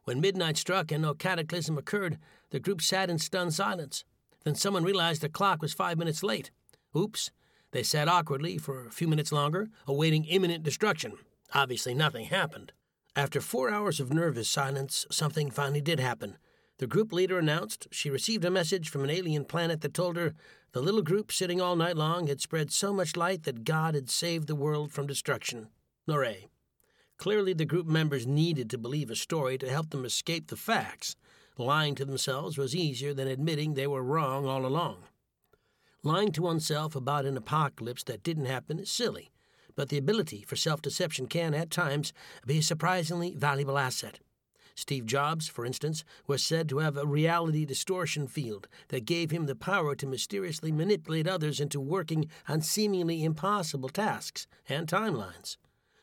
When 0.04 0.20
midnight 0.20 0.58
struck 0.58 0.92
and 0.92 1.04
no 1.04 1.14
cataclysm 1.14 1.78
occurred, 1.78 2.18
the 2.50 2.60
group 2.60 2.82
sat 2.82 3.10
in 3.10 3.20
stunned 3.20 3.54
silence. 3.54 4.04
Then 4.44 4.56
someone 4.56 4.84
realized 4.84 5.22
the 5.22 5.30
clock 5.30 5.62
was 5.62 5.74
five 5.74 5.98
minutes 5.98 6.24
late. 6.24 6.50
Oops, 6.98 7.30
they 7.72 7.84
sat 7.84 8.08
awkwardly 8.08 8.58
for 8.58 8.86
a 8.86 8.92
few 8.92 9.08
minutes 9.08 9.32
longer, 9.32 9.70
awaiting 9.88 10.26
imminent 10.26 10.64
destruction. 10.64 11.14
Obviously, 11.54 11.94
nothing 11.94 12.26
happened. 12.26 12.74
After 13.16 13.42
four 13.42 13.70
hours 13.70 14.00
of 14.00 14.14
nervous 14.14 14.50
silence, 14.50 15.06
something 15.12 15.52
finally 15.52 15.82
did 15.82 16.00
happen. 16.00 16.38
The 16.78 16.88
group 16.88 17.12
leader 17.12 17.38
announced 17.38 17.88
she 17.92 18.10
received 18.10 18.44
a 18.46 18.50
message 18.50 18.90
from 18.90 19.04
an 19.04 19.10
alien 19.10 19.46
planet 19.46 19.82
that 19.82 19.94
told 19.94 20.16
her 20.16 20.34
the 20.72 20.82
little 20.82 21.02
group 21.02 21.32
sitting 21.32 21.60
all 21.62 21.76
night 21.76 21.98
long 21.98 22.28
had 22.28 22.42
spread 22.42 22.72
so 22.72 22.94
much 22.94 23.18
light 23.18 23.44
that 23.44 23.66
God 23.66 23.94
had 23.94 24.10
saved 24.10 24.48
the 24.48 24.56
world 24.56 24.92
from 24.92 25.06
destruction. 25.06 25.68
Hooray. 26.08 26.48
Clearly, 27.18 27.54
the 27.54 27.66
group 27.66 27.86
members 27.86 28.26
needed 28.26 28.70
to 28.70 28.78
believe 28.78 29.12
a 29.12 29.16
story 29.16 29.58
to 29.60 29.70
help 29.70 29.92
them 29.92 30.06
escape 30.06 30.48
the 30.48 30.56
facts. 30.56 31.16
Lying 31.58 31.94
to 31.96 32.06
themselves 32.06 32.58
was 32.58 32.76
easier 32.76 33.14
than 33.14 33.28
admitting 33.28 33.74
they 33.74 33.86
were 33.86 34.02
wrong 34.02 34.48
all 34.48 34.66
along. 34.66 35.04
Lying 36.04 36.32
to 36.32 36.42
oneself 36.42 36.96
about 36.96 37.26
an 37.26 37.38
apocalypse 37.38 38.04
that 38.06 38.24
didn't 38.24 38.46
happen 38.46 38.80
is 38.80 38.90
silly, 38.90 39.32
but 39.76 39.90
the 39.90 40.00
ability 40.00 40.42
for 40.42 40.56
self 40.56 40.82
deception 40.82 41.28
can, 41.28 41.54
at 41.54 41.70
times, 41.70 42.12
be 42.46 42.58
a 42.58 42.64
surprisingly 42.64 43.36
valuable 43.36 43.78
asset. 43.78 44.20
Steve 44.74 45.06
Jobs, 45.06 45.48
for 45.48 45.64
instance, 45.64 46.04
was 46.26 46.44
said 46.44 46.68
to 46.70 46.80
have 46.80 46.98
a 46.98 47.06
reality 47.06 47.66
distortion 47.66 48.28
field 48.28 48.68
that 48.88 49.06
gave 49.06 49.30
him 49.30 49.46
the 49.46 49.56
power 49.56 49.94
to 49.96 50.08
mysteriously 50.08 50.72
manipulate 50.72 51.28
others 51.28 51.60
into 51.60 51.80
working 51.80 52.28
on 52.48 52.62
seemingly 52.62 53.24
impossible 53.24 53.90
tasks 53.90 54.48
and 54.68 54.88
timelines. 54.88 55.58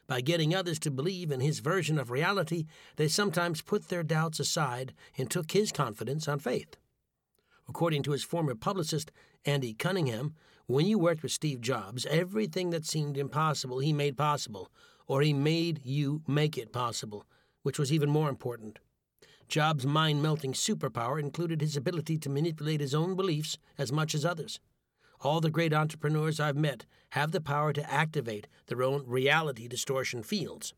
By 0.07 0.21
getting 0.21 0.55
others 0.55 0.79
to 0.81 0.93
believe 0.93 1.33
in 1.33 1.41
his 1.41 1.59
version 1.59 1.99
of 1.99 2.11
reality, 2.11 2.67
they 2.97 3.09
sometimes 3.09 3.63
put 3.63 3.89
their 3.89 4.05
doubts 4.05 4.39
aside 4.39 4.95
and 5.17 5.29
took 5.29 5.51
his 5.51 5.73
confidence 5.73 6.29
on 6.29 6.39
faith. 6.39 6.77
According 7.69 8.03
to 8.05 8.13
his 8.13 8.25
former 8.25 8.55
publicist, 8.55 9.11
Andy 9.45 9.75
Cunningham, 9.75 10.35
when 10.67 10.87
you 10.87 10.99
worked 10.99 11.23
with 11.23 11.33
Steve 11.33 11.61
Jobs, 11.61 12.05
everything 12.07 12.71
that 12.71 12.85
seemed 12.85 13.17
impossible 13.17 13.79
he 13.79 13.93
made 13.93 14.17
possible, 14.17 14.71
or 15.07 15.23
he 15.23 15.33
made 15.33 15.81
you 15.85 16.23
make 16.27 16.59
it 16.59 16.73
possible, 16.73 17.25
which 17.63 17.79
was 17.79 17.93
even 17.93 18.11
more 18.11 18.29
important. 18.29 18.79
Jobs' 19.49 19.87
mind 19.87 20.23
melting 20.23 20.53
superpower 20.53 21.19
included 21.19 21.63
his 21.63 21.77
ability 21.77 22.19
to 22.19 22.29
manipulate 22.29 22.81
his 22.81 22.95
own 22.95 23.17
beliefs 23.17 23.57
as 23.79 23.91
much 23.91 24.15
as 24.15 24.25
others. 24.25 24.61
All 25.23 25.41
the 25.41 25.51
great 25.51 25.73
entrepreneurs 25.73 26.39
I've 26.39 26.57
met 26.57 26.85
have 27.11 27.33
the 27.33 27.41
power 27.41 27.73
to 27.73 27.91
activate 27.91 28.47
their 28.67 28.83
own 28.83 29.05
reality 29.07 29.67
distortion 29.67 30.23
fields. 30.23 30.75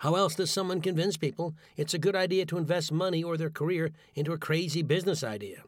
How 0.00 0.14
else 0.14 0.34
does 0.34 0.50
someone 0.50 0.80
convince 0.80 1.16
people 1.16 1.54
it's 1.76 1.94
a 1.94 1.98
good 1.98 2.14
idea 2.14 2.44
to 2.46 2.58
invest 2.58 2.92
money 2.92 3.24
or 3.24 3.36
their 3.36 3.50
career 3.50 3.90
into 4.14 4.32
a 4.32 4.38
crazy 4.38 4.82
business 4.82 5.24
idea? 5.24 5.64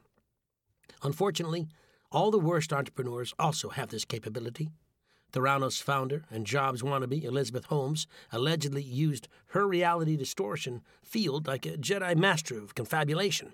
Unfortunately, 1.02 1.66
all 2.12 2.30
the 2.30 2.38
worst 2.38 2.72
entrepreneurs 2.72 3.32
also 3.38 3.68
have 3.70 3.90
this 3.90 4.04
capability. 4.04 4.70
Theranos 5.32 5.80
founder 5.80 6.24
and 6.30 6.44
Jobs 6.44 6.82
wannabe 6.82 7.22
Elizabeth 7.22 7.66
Holmes 7.66 8.06
allegedly 8.32 8.82
used 8.82 9.28
her 9.48 9.66
reality 9.66 10.16
distortion 10.16 10.82
field 11.02 11.46
like 11.46 11.66
a 11.66 11.76
Jedi 11.76 12.16
master 12.16 12.58
of 12.58 12.74
confabulation. 12.74 13.52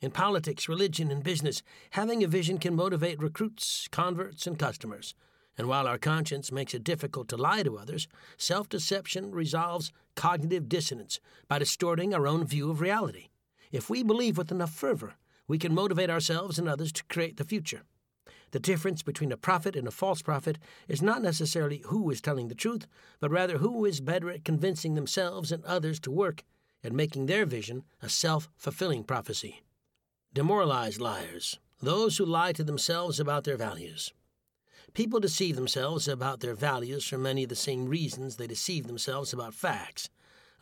In 0.00 0.10
politics, 0.10 0.68
religion, 0.68 1.10
and 1.10 1.22
business, 1.22 1.62
having 1.90 2.22
a 2.22 2.28
vision 2.28 2.58
can 2.58 2.74
motivate 2.74 3.22
recruits, 3.22 3.88
converts, 3.90 4.46
and 4.46 4.58
customers. 4.58 5.14
And 5.56 5.68
while 5.68 5.86
our 5.86 5.98
conscience 5.98 6.50
makes 6.50 6.74
it 6.74 6.82
difficult 6.82 7.28
to 7.28 7.36
lie 7.36 7.62
to 7.62 7.78
others, 7.78 8.08
self 8.36 8.68
deception 8.68 9.32
resolves 9.32 9.92
cognitive 10.16 10.68
dissonance 10.68 11.20
by 11.46 11.58
distorting 11.58 12.14
our 12.14 12.26
own 12.26 12.46
view 12.46 12.70
of 12.70 12.80
reality. 12.80 13.28
If 13.70 13.88
we 13.88 14.02
believe 14.02 14.38
with 14.38 14.50
enough 14.50 14.72
fervor, 14.72 15.14
we 15.48 15.58
can 15.58 15.74
motivate 15.74 16.10
ourselves 16.10 16.58
and 16.58 16.68
others 16.68 16.92
to 16.92 17.04
create 17.04 17.36
the 17.36 17.44
future. 17.44 17.82
The 18.52 18.60
difference 18.60 19.02
between 19.02 19.32
a 19.32 19.36
prophet 19.36 19.76
and 19.76 19.88
a 19.88 19.90
false 19.90 20.20
prophet 20.20 20.58
is 20.86 21.00
not 21.00 21.22
necessarily 21.22 21.82
who 21.86 22.10
is 22.10 22.20
telling 22.20 22.48
the 22.48 22.54
truth, 22.54 22.86
but 23.18 23.30
rather 23.30 23.58
who 23.58 23.84
is 23.86 24.00
better 24.00 24.30
at 24.30 24.44
convincing 24.44 24.94
themselves 24.94 25.50
and 25.50 25.64
others 25.64 25.98
to 26.00 26.10
work 26.10 26.44
at 26.84 26.92
making 26.92 27.26
their 27.26 27.46
vision 27.46 27.84
a 28.02 28.08
self 28.08 28.50
fulfilling 28.56 29.04
prophecy. 29.04 29.62
Demoralized 30.34 31.00
liars, 31.00 31.58
those 31.80 32.18
who 32.18 32.26
lie 32.26 32.52
to 32.52 32.64
themselves 32.64 33.18
about 33.18 33.44
their 33.44 33.56
values. 33.56 34.12
People 34.94 35.20
deceive 35.20 35.56
themselves 35.56 36.06
about 36.06 36.40
their 36.40 36.54
values 36.54 37.06
for 37.06 37.16
many 37.16 37.44
of 37.44 37.48
the 37.48 37.56
same 37.56 37.86
reasons 37.86 38.36
they 38.36 38.46
deceive 38.46 38.86
themselves 38.86 39.32
about 39.32 39.54
facts. 39.54 40.10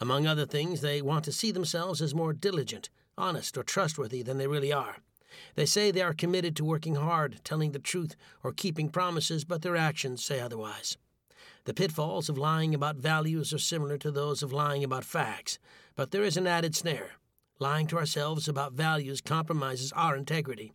Among 0.01 0.27
other 0.27 0.47
things, 0.47 0.81
they 0.81 1.03
want 1.03 1.25
to 1.25 1.33
see 1.33 1.51
themselves 1.51 2.01
as 2.01 2.15
more 2.15 2.33
diligent, 2.33 2.89
honest, 3.21 3.57
or 3.57 3.63
trustworthy 3.63 4.23
than 4.23 4.39
they 4.39 4.47
really 4.47 4.73
are. 4.73 4.97
They 5.55 5.67
say 5.67 5.91
they 5.91 6.03
are 6.03 6.15
committed 6.15 6.57
to 6.57 6.65
working 6.65 6.97
hard, 6.97 7.41
telling 7.45 7.73
the 7.73 7.79
truth, 7.79 8.17
or 8.43 8.53
keeping 8.53 8.89
promises, 8.89 9.45
but 9.45 9.63
their 9.63 9.77
actions 9.77 10.25
say 10.25 10.41
otherwise. 10.41 10.97
The 11.65 11.75
pitfalls 11.75 12.29
of 12.29 12.39
lying 12.39 12.75
about 12.75 12.97
values 12.97 13.53
are 13.53 13.59
similar 13.59 13.99
to 13.99 14.11
those 14.11 14.43
of 14.43 14.53
lying 14.53 14.83
about 14.83 15.05
facts, 15.05 15.59
but 15.95 16.11
there 16.11 16.25
is 16.25 16.37
an 16.37 16.47
added 16.47 16.75
snare. 16.75 17.13
Lying 17.59 17.87
to 17.89 17.99
ourselves 17.99 18.49
about 18.49 18.73
values 18.73 19.21
compromises 19.21 19.93
our 19.93 20.17
integrity. 20.17 20.73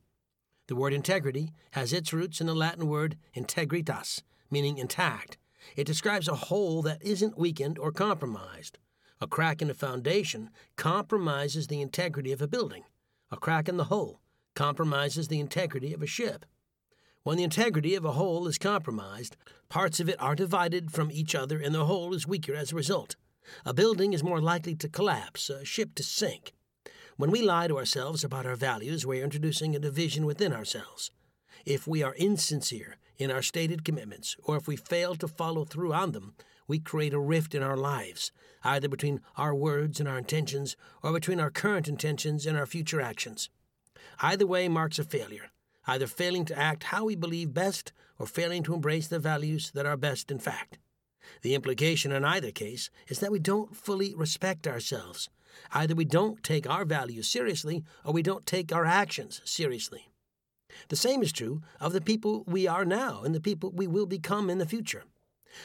The 0.68 0.76
word 0.76 0.94
integrity 0.94 1.52
has 1.72 1.92
its 1.92 2.14
roots 2.14 2.40
in 2.40 2.48
the 2.48 2.56
Latin 2.56 2.88
word 2.88 3.18
integritas, 3.36 4.22
meaning 4.52 4.78
intact. 4.78 5.38
It 5.76 5.86
describes 5.88 6.28
a 6.28 6.36
whole 6.36 6.84
that 6.84 7.04
isn't 7.04 7.38
weakened 7.38 7.80
or 7.80 7.92
compromised. 7.92 8.78
A 9.22 9.28
crack 9.28 9.62
in 9.62 9.70
a 9.70 9.74
foundation 9.74 10.50
compromises 10.76 11.68
the 11.68 11.82
integrity 11.82 12.32
of 12.32 12.42
a 12.42 12.48
building. 12.48 12.84
A 13.32 13.38
crack 13.38 13.70
in 13.70 13.78
the 13.78 13.86
hull 13.86 14.20
compromises 14.56 15.28
the 15.28 15.40
integrity 15.40 15.94
of 15.94 16.02
a 16.02 16.08
ship. 16.08 16.46
When 17.24 17.38
the 17.38 17.44
integrity 17.44 17.96
of 17.96 18.06
a 18.06 18.12
whole 18.12 18.46
is 18.48 18.58
compromised, 18.58 19.36
parts 19.70 20.00
of 20.00 20.10
it 20.10 20.22
are 20.22 20.36
divided 20.36 20.92
from 20.92 21.12
each 21.12 21.34
other 21.34 21.58
and 21.60 21.74
the 21.74 21.86
whole 21.86 22.14
is 22.14 22.28
weaker 22.28 22.54
as 22.54 22.72
a 22.72 22.76
result. 22.76 23.16
A 23.66 23.74
building 23.74 24.14
is 24.14 24.24
more 24.24 24.42
likely 24.42 24.76
to 24.76 24.90
collapse, 24.90 25.50
a 25.50 25.66
ship 25.66 25.96
to 25.96 26.04
sink. 26.04 26.54
When 27.18 27.32
we 27.32 27.42
lie 27.42 27.68
to 27.68 27.78
ourselves 27.78 28.24
about 28.24 28.46
our 28.46 28.56
values, 28.56 29.06
we 29.06 29.22
are 29.22 29.24
introducing 29.24 29.76
a 29.76 29.80
division 29.80 30.26
within 30.26 30.52
ourselves. 30.52 31.10
If 31.66 31.88
we 31.88 32.04
are 32.04 32.14
insincere 32.16 32.98
in 33.18 33.32
our 33.32 33.42
stated 33.42 33.86
commitments, 33.86 34.36
or 34.44 34.58
if 34.58 34.68
we 34.68 34.76
fail 34.76 35.16
to 35.16 35.28
follow 35.28 35.64
through 35.64 35.94
on 35.94 36.12
them, 36.12 36.36
we 36.68 36.80
create 36.80 37.14
a 37.14 37.20
rift 37.20 37.56
in 37.56 37.64
our 37.64 37.78
lives, 37.78 38.32
either 38.64 38.88
between 38.88 39.22
our 39.38 39.54
words 39.54 40.00
and 40.00 40.10
our 40.10 40.18
intentions, 40.18 40.76
or 41.04 41.14
between 41.14 41.40
our 41.40 41.52
current 41.52 41.88
intentions 41.88 42.46
and 42.46 42.58
our 42.58 42.66
future 42.66 43.02
actions. 43.02 43.50
Either 44.22 44.48
way 44.48 44.68
marks 44.68 45.00
a 45.00 45.04
failure, 45.04 45.52
either 45.88 46.08
failing 46.08 46.46
to 46.46 46.58
act 46.58 46.86
how 46.86 47.06
we 47.06 47.16
believe 47.16 47.54
best 47.54 47.94
or 48.18 48.26
failing 48.26 48.64
to 48.64 48.74
embrace 48.74 49.08
the 49.08 49.20
values 49.20 49.72
that 49.72 49.86
are 49.86 49.98
best 49.98 50.32
in 50.32 50.40
fact. 50.40 50.78
The 51.42 51.56
implication 51.56 52.12
in 52.12 52.24
either 52.24 52.52
case 52.52 52.90
is 53.08 53.20
that 53.20 53.32
we 53.32 53.40
don't 53.40 53.76
fully 53.76 54.14
respect 54.16 54.68
ourselves, 54.68 55.30
Either 55.74 55.96
we 55.96 56.06
don't 56.06 56.44
take 56.44 56.70
our 56.70 56.86
values 56.86 57.28
seriously 57.28 57.84
or 58.04 58.14
we 58.14 58.22
don't 58.22 58.46
take 58.46 58.74
our 58.74 58.86
actions 58.86 59.42
seriously. 59.46 60.10
The 60.90 60.96
same 60.96 61.22
is 61.22 61.32
true 61.32 61.62
of 61.80 61.94
the 61.94 62.02
people 62.02 62.44
we 62.48 62.68
are 62.68 62.86
now 62.86 63.22
and 63.24 63.34
the 63.34 63.42
people 63.42 63.72
we 63.72 63.88
will 63.88 64.06
become 64.06 64.50
in 64.50 64.58
the 64.58 64.66
future. 64.66 65.04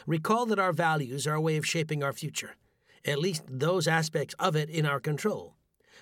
Recall 0.06 0.46
that 0.46 0.58
our 0.58 0.72
values 0.72 1.26
are 1.26 1.34
a 1.34 1.40
way 1.40 1.56
of 1.56 1.66
shaping 1.66 2.02
our 2.02 2.12
future, 2.12 2.56
at 3.04 3.18
least 3.18 3.42
those 3.48 3.88
aspects 3.88 4.34
of 4.38 4.56
it 4.56 4.70
in 4.70 4.86
our 4.86 5.00
control. 5.00 5.56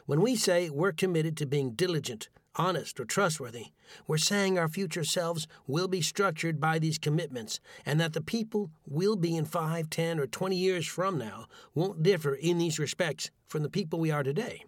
When 0.06 0.20
we 0.20 0.36
say 0.36 0.70
we're 0.70 0.92
committed 0.92 1.36
to 1.36 1.46
being 1.46 1.72
diligent, 1.72 2.28
honest, 2.56 2.98
or 2.98 3.04
trustworthy, 3.04 3.66
we're 4.06 4.18
saying 4.18 4.58
our 4.58 4.68
future 4.68 5.04
selves 5.04 5.46
will 5.66 5.88
be 5.88 6.00
structured 6.00 6.60
by 6.60 6.78
these 6.78 6.98
commitments 6.98 7.60
and 7.86 8.00
that 8.00 8.12
the 8.12 8.20
people 8.20 8.70
we'll 8.86 9.16
be 9.16 9.36
in 9.36 9.44
5, 9.44 9.90
10, 9.90 10.18
or 10.18 10.26
20 10.26 10.56
years 10.56 10.86
from 10.86 11.18
now 11.18 11.46
won't 11.74 12.02
differ 12.02 12.34
in 12.34 12.58
these 12.58 12.78
respects 12.78 13.30
from 13.46 13.62
the 13.62 13.70
people 13.70 13.98
we 13.98 14.10
are 14.10 14.22
today. 14.22 14.64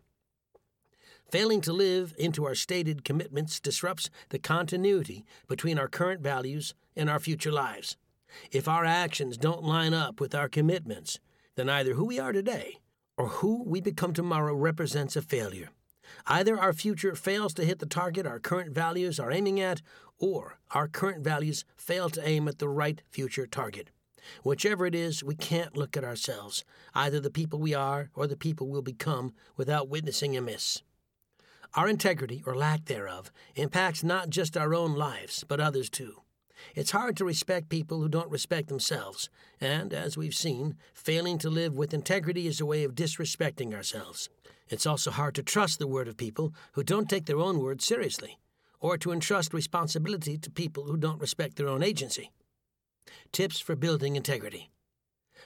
Failing 1.30 1.60
to 1.60 1.72
live 1.72 2.14
into 2.18 2.44
our 2.44 2.56
stated 2.56 3.04
commitments 3.04 3.60
disrupts 3.60 4.10
the 4.30 4.38
continuity 4.38 5.24
between 5.46 5.78
our 5.78 5.88
current 5.88 6.20
values 6.20 6.74
and 6.96 7.08
our 7.08 7.20
future 7.20 7.52
lives. 7.52 7.96
If 8.50 8.68
our 8.68 8.84
actions 8.84 9.36
don't 9.36 9.64
line 9.64 9.94
up 9.94 10.20
with 10.20 10.34
our 10.34 10.48
commitments, 10.48 11.18
then 11.56 11.68
either 11.68 11.94
who 11.94 12.04
we 12.04 12.18
are 12.18 12.32
today 12.32 12.80
or 13.16 13.28
who 13.28 13.62
we 13.64 13.80
become 13.80 14.14
tomorrow 14.14 14.54
represents 14.54 15.16
a 15.16 15.22
failure. 15.22 15.68
Either 16.26 16.58
our 16.58 16.72
future 16.72 17.14
fails 17.14 17.54
to 17.54 17.64
hit 17.64 17.78
the 17.78 17.86
target 17.86 18.26
our 18.26 18.40
current 18.40 18.72
values 18.72 19.20
are 19.20 19.30
aiming 19.30 19.60
at, 19.60 19.82
or 20.18 20.58
our 20.70 20.88
current 20.88 21.22
values 21.22 21.64
fail 21.76 22.08
to 22.10 22.26
aim 22.26 22.48
at 22.48 22.58
the 22.58 22.68
right 22.68 23.02
future 23.10 23.46
target. 23.46 23.90
Whichever 24.42 24.86
it 24.86 24.94
is, 24.94 25.24
we 25.24 25.34
can't 25.34 25.76
look 25.76 25.96
at 25.96 26.04
ourselves, 26.04 26.64
either 26.94 27.20
the 27.20 27.30
people 27.30 27.58
we 27.58 27.74
are 27.74 28.10
or 28.14 28.26
the 28.26 28.36
people 28.36 28.68
we'll 28.68 28.82
become, 28.82 29.32
without 29.56 29.88
witnessing 29.88 30.36
a 30.36 30.40
miss. 30.40 30.82
Our 31.74 31.88
integrity, 31.88 32.42
or 32.46 32.56
lack 32.56 32.86
thereof, 32.86 33.30
impacts 33.54 34.02
not 34.02 34.30
just 34.30 34.56
our 34.56 34.74
own 34.74 34.94
lives, 34.94 35.44
but 35.46 35.60
others 35.60 35.88
too. 35.88 36.22
It's 36.74 36.90
hard 36.90 37.16
to 37.16 37.24
respect 37.24 37.68
people 37.68 38.00
who 38.00 38.08
don't 38.08 38.30
respect 38.30 38.68
themselves, 38.68 39.28
and, 39.60 39.92
as 39.92 40.16
we've 40.16 40.34
seen, 40.34 40.76
failing 40.92 41.38
to 41.38 41.50
live 41.50 41.74
with 41.74 41.94
integrity 41.94 42.46
is 42.46 42.60
a 42.60 42.66
way 42.66 42.84
of 42.84 42.94
disrespecting 42.94 43.74
ourselves. 43.74 44.28
It's 44.68 44.86
also 44.86 45.10
hard 45.10 45.34
to 45.34 45.42
trust 45.42 45.78
the 45.78 45.86
word 45.86 46.08
of 46.08 46.16
people 46.16 46.54
who 46.72 46.84
don't 46.84 47.08
take 47.08 47.26
their 47.26 47.38
own 47.38 47.58
word 47.58 47.82
seriously, 47.82 48.38
or 48.80 48.96
to 48.98 49.12
entrust 49.12 49.52
responsibility 49.52 50.38
to 50.38 50.50
people 50.50 50.84
who 50.84 50.96
don't 50.96 51.20
respect 51.20 51.56
their 51.56 51.68
own 51.68 51.82
agency. 51.82 52.30
Tips 53.32 53.58
for 53.60 53.76
building 53.76 54.16
integrity. 54.16 54.70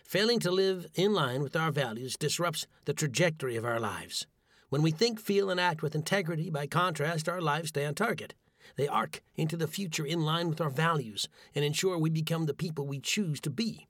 Failing 0.05 0.41
to 0.41 0.51
live 0.51 0.87
in 0.95 1.15
line 1.15 1.43
with 1.43 1.57
our 1.57 1.71
values 1.71 2.17
disrupts 2.17 2.67
the 2.85 2.93
trajectory 2.93 3.57
of 3.57 3.65
our 3.65 3.81
lives. 3.81 4.27
When 4.69 4.83
we 4.83 4.91
think, 4.91 5.21
feel, 5.21 5.51
and 5.51 5.61
act 5.61 5.83
with 5.83 5.95
integrity, 5.95 6.51
by 6.51 6.67
contrast, 6.67 7.29
our 7.29 7.41
lives 7.41 7.69
stay 7.69 7.87
on 7.87 7.95
target. 7.95 8.35
They 8.77 8.89
arc 8.89 9.23
into 9.37 9.57
the 9.57 9.69
future 9.69 10.05
in 10.05 10.23
line 10.23 10.49
with 10.49 10.61
our 10.61 10.71
values 10.71 11.29
and 11.55 11.65
ensure 11.65 11.99
we 11.99 12.11
become 12.11 12.47
the 12.47 12.55
people 12.55 12.87
we 12.87 13.01
choose 13.01 13.41
to 13.41 13.51
be. 13.51 13.89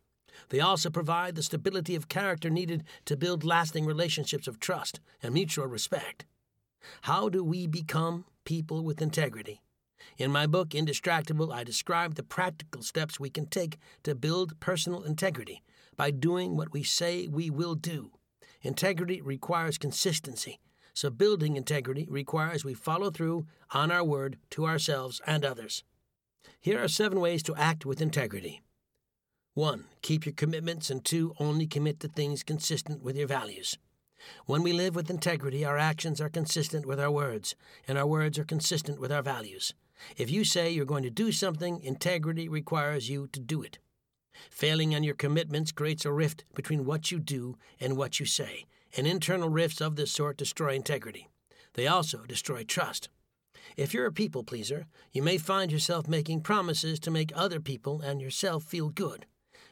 They 0.48 0.60
also 0.60 0.90
provide 0.90 1.34
the 1.34 1.42
stability 1.42 1.94
of 1.94 2.08
character 2.08 2.50
needed 2.50 2.84
to 3.06 3.16
build 3.16 3.44
lasting 3.44 3.86
relationships 3.86 4.48
of 4.48 4.58
trust 4.58 5.00
and 5.22 5.32
mutual 5.32 5.66
respect. 5.66 6.26
How 7.02 7.28
do 7.28 7.42
we 7.42 7.66
become 7.66 8.24
people 8.44 8.84
with 8.84 9.00
integrity? 9.00 9.62
In 10.18 10.30
my 10.30 10.46
book, 10.46 10.70
Indistractable, 10.70 11.52
I 11.52 11.64
describe 11.64 12.14
the 12.14 12.22
practical 12.22 12.82
steps 12.82 13.18
we 13.18 13.30
can 13.30 13.46
take 13.46 13.78
to 14.02 14.14
build 14.14 14.58
personal 14.60 15.02
integrity 15.02 15.62
by 15.96 16.10
doing 16.10 16.56
what 16.56 16.72
we 16.72 16.82
say 16.82 17.26
we 17.26 17.48
will 17.48 17.74
do. 17.74 18.12
Integrity 18.60 19.20
requires 19.20 19.78
consistency, 19.78 20.58
so 20.94 21.10
building 21.10 21.56
integrity 21.56 22.06
requires 22.08 22.64
we 22.64 22.72
follow 22.72 23.10
through 23.10 23.46
on 23.72 23.90
our 23.90 24.04
word 24.04 24.38
to 24.50 24.64
ourselves 24.64 25.20
and 25.26 25.44
others. 25.44 25.84
Here 26.60 26.82
are 26.82 26.88
seven 26.88 27.20
ways 27.20 27.42
to 27.42 27.56
act 27.56 27.84
with 27.84 28.00
integrity. 28.00 28.62
1. 29.54 29.84
Keep 30.02 30.26
your 30.26 30.32
commitments, 30.32 30.90
and 30.90 31.04
2. 31.04 31.34
Only 31.38 31.66
commit 31.66 32.00
to 32.00 32.08
things 32.08 32.42
consistent 32.42 33.02
with 33.02 33.16
your 33.16 33.28
values. 33.28 33.76
When 34.46 34.62
we 34.62 34.72
live 34.72 34.94
with 34.94 35.10
integrity, 35.10 35.64
our 35.64 35.78
actions 35.78 36.20
are 36.20 36.28
consistent 36.28 36.86
with 36.86 36.98
our 36.98 37.10
words, 37.10 37.54
and 37.86 37.98
our 37.98 38.06
words 38.06 38.38
are 38.38 38.44
consistent 38.44 38.98
with 38.98 39.12
our 39.12 39.22
values. 39.22 39.74
If 40.16 40.30
you 40.30 40.44
say 40.44 40.70
you're 40.70 40.84
going 40.84 41.02
to 41.02 41.10
do 41.10 41.30
something, 41.30 41.82
integrity 41.82 42.48
requires 42.48 43.08
you 43.08 43.28
to 43.28 43.40
do 43.40 43.62
it. 43.62 43.78
Failing 44.50 44.94
on 44.94 45.04
your 45.04 45.14
commitments 45.14 45.72
creates 45.72 46.04
a 46.04 46.12
rift 46.12 46.44
between 46.54 46.84
what 46.84 47.10
you 47.10 47.18
do 47.18 47.56
and 47.80 47.96
what 47.96 48.18
you 48.18 48.26
say, 48.26 48.64
and 48.96 49.06
internal 49.06 49.48
rifts 49.48 49.80
of 49.80 49.96
this 49.96 50.12
sort 50.12 50.36
destroy 50.36 50.74
integrity. 50.74 51.28
They 51.74 51.86
also 51.86 52.24
destroy 52.26 52.64
trust. 52.64 53.08
If 53.76 53.92
you're 53.92 54.06
a 54.06 54.12
people 54.12 54.44
pleaser, 54.44 54.86
you 55.12 55.22
may 55.22 55.38
find 55.38 55.72
yourself 55.72 56.06
making 56.06 56.42
promises 56.42 57.00
to 57.00 57.10
make 57.10 57.32
other 57.34 57.60
people 57.60 58.00
and 58.00 58.20
yourself 58.20 58.64
feel 58.64 58.90
good. 58.90 59.26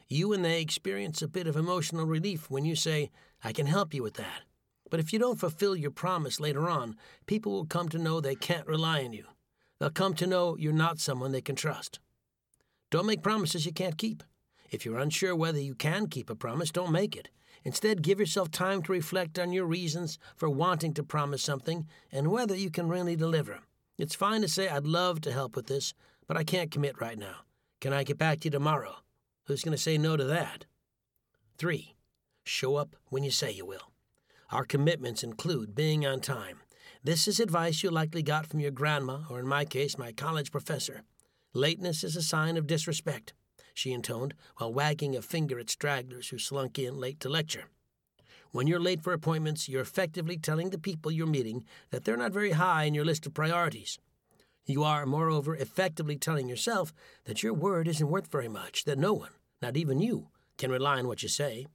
You 0.09 0.33
and 0.33 0.43
they 0.43 0.61
experience 0.61 1.21
a 1.21 1.27
bit 1.27 1.47
of 1.47 1.55
emotional 1.55 2.05
relief 2.05 2.49
when 2.49 2.65
you 2.65 2.75
say, 2.75 3.11
I 3.43 3.53
can 3.53 3.67
help 3.67 3.93
you 3.93 4.03
with 4.03 4.15
that. 4.15 4.41
But 4.89 4.99
if 4.99 5.13
you 5.13 5.19
don't 5.19 5.39
fulfill 5.39 5.75
your 5.75 5.91
promise 5.91 6.39
later 6.39 6.69
on, 6.69 6.97
people 7.25 7.53
will 7.53 7.65
come 7.65 7.89
to 7.89 7.97
know 7.97 8.19
they 8.19 8.35
can't 8.35 8.67
rely 8.67 9.03
on 9.03 9.13
you. 9.13 9.25
They'll 9.79 9.89
come 9.89 10.13
to 10.15 10.27
know 10.27 10.55
you're 10.57 10.73
not 10.73 10.99
someone 10.99 11.31
they 11.31 11.41
can 11.41 11.55
trust. 11.55 11.99
Don't 12.91 13.07
make 13.07 13.23
promises 13.23 13.65
you 13.65 13.71
can't 13.71 13.97
keep. 13.97 14.23
If 14.69 14.85
you're 14.85 14.99
unsure 14.99 15.35
whether 15.35 15.59
you 15.59 15.75
can 15.75 16.07
keep 16.07 16.29
a 16.29 16.35
promise, 16.35 16.71
don't 16.71 16.91
make 16.91 17.15
it. 17.15 17.29
Instead, 17.65 18.01
give 18.01 18.19
yourself 18.19 18.51
time 18.51 18.81
to 18.83 18.91
reflect 18.91 19.39
on 19.39 19.53
your 19.53 19.65
reasons 19.65 20.19
for 20.35 20.49
wanting 20.49 20.93
to 20.93 21.03
promise 21.03 21.41
something 21.41 21.87
and 22.11 22.27
whether 22.27 22.55
you 22.55 22.69
can 22.69 22.89
really 22.89 23.15
deliver. 23.15 23.59
It's 23.97 24.15
fine 24.15 24.41
to 24.41 24.47
say, 24.47 24.67
I'd 24.67 24.85
love 24.85 25.21
to 25.21 25.31
help 25.31 25.55
with 25.55 25.67
this, 25.67 25.93
but 26.27 26.35
I 26.35 26.43
can't 26.43 26.71
commit 26.71 26.99
right 26.99 27.17
now. 27.17 27.37
Can 27.79 27.93
I 27.93 28.03
get 28.03 28.17
back 28.17 28.39
to 28.39 28.45
you 28.45 28.51
tomorrow? 28.51 28.95
Who's 29.45 29.63
going 29.63 29.75
to 29.75 29.81
say 29.81 29.97
no 29.97 30.17
to 30.17 30.23
that? 30.25 30.65
3. 31.57 31.95
Show 32.43 32.75
up 32.75 32.95
when 33.09 33.23
you 33.23 33.31
say 33.31 33.51
you 33.51 33.65
will. 33.65 33.91
Our 34.51 34.65
commitments 34.65 35.23
include 35.23 35.75
being 35.75 36.05
on 36.05 36.19
time. 36.19 36.59
This 37.03 37.27
is 37.27 37.39
advice 37.39 37.83
you 37.83 37.89
likely 37.89 38.23
got 38.23 38.47
from 38.47 38.59
your 38.59 38.71
grandma, 38.71 39.21
or 39.29 39.39
in 39.39 39.47
my 39.47 39.65
case, 39.65 39.97
my 39.97 40.11
college 40.11 40.51
professor. 40.51 41.03
Lateness 41.53 42.03
is 42.03 42.15
a 42.15 42.21
sign 42.21 42.57
of 42.57 42.67
disrespect, 42.67 43.33
she 43.73 43.91
intoned, 43.91 44.33
while 44.57 44.73
wagging 44.73 45.15
a 45.15 45.21
finger 45.21 45.59
at 45.59 45.69
stragglers 45.69 46.29
who 46.29 46.37
slunk 46.37 46.77
in 46.77 46.99
late 46.99 47.19
to 47.21 47.29
lecture. 47.29 47.65
When 48.51 48.67
you're 48.67 48.79
late 48.79 49.01
for 49.01 49.13
appointments, 49.13 49.67
you're 49.67 49.81
effectively 49.81 50.37
telling 50.37 50.69
the 50.69 50.77
people 50.77 51.11
you're 51.11 51.25
meeting 51.25 51.65
that 51.89 52.03
they're 52.03 52.15
not 52.15 52.31
very 52.31 52.51
high 52.51 52.83
in 52.83 52.93
your 52.93 53.05
list 53.05 53.25
of 53.25 53.33
priorities. 53.33 53.97
You 54.65 54.83
are, 54.83 55.05
moreover, 55.05 55.55
effectively 55.55 56.17
telling 56.17 56.47
yourself 56.47 56.93
that 57.25 57.41
your 57.41 57.53
word 57.53 57.87
isn't 57.87 58.09
worth 58.09 58.27
very 58.31 58.47
much, 58.47 58.83
that 58.85 58.99
no 58.99 59.13
one, 59.13 59.31
not 59.61 59.75
even 59.75 59.99
you, 59.99 60.29
can 60.57 60.71
rely 60.71 60.99
on 60.99 61.07
what 61.07 61.23
you 61.23 61.29
say. 61.29 61.65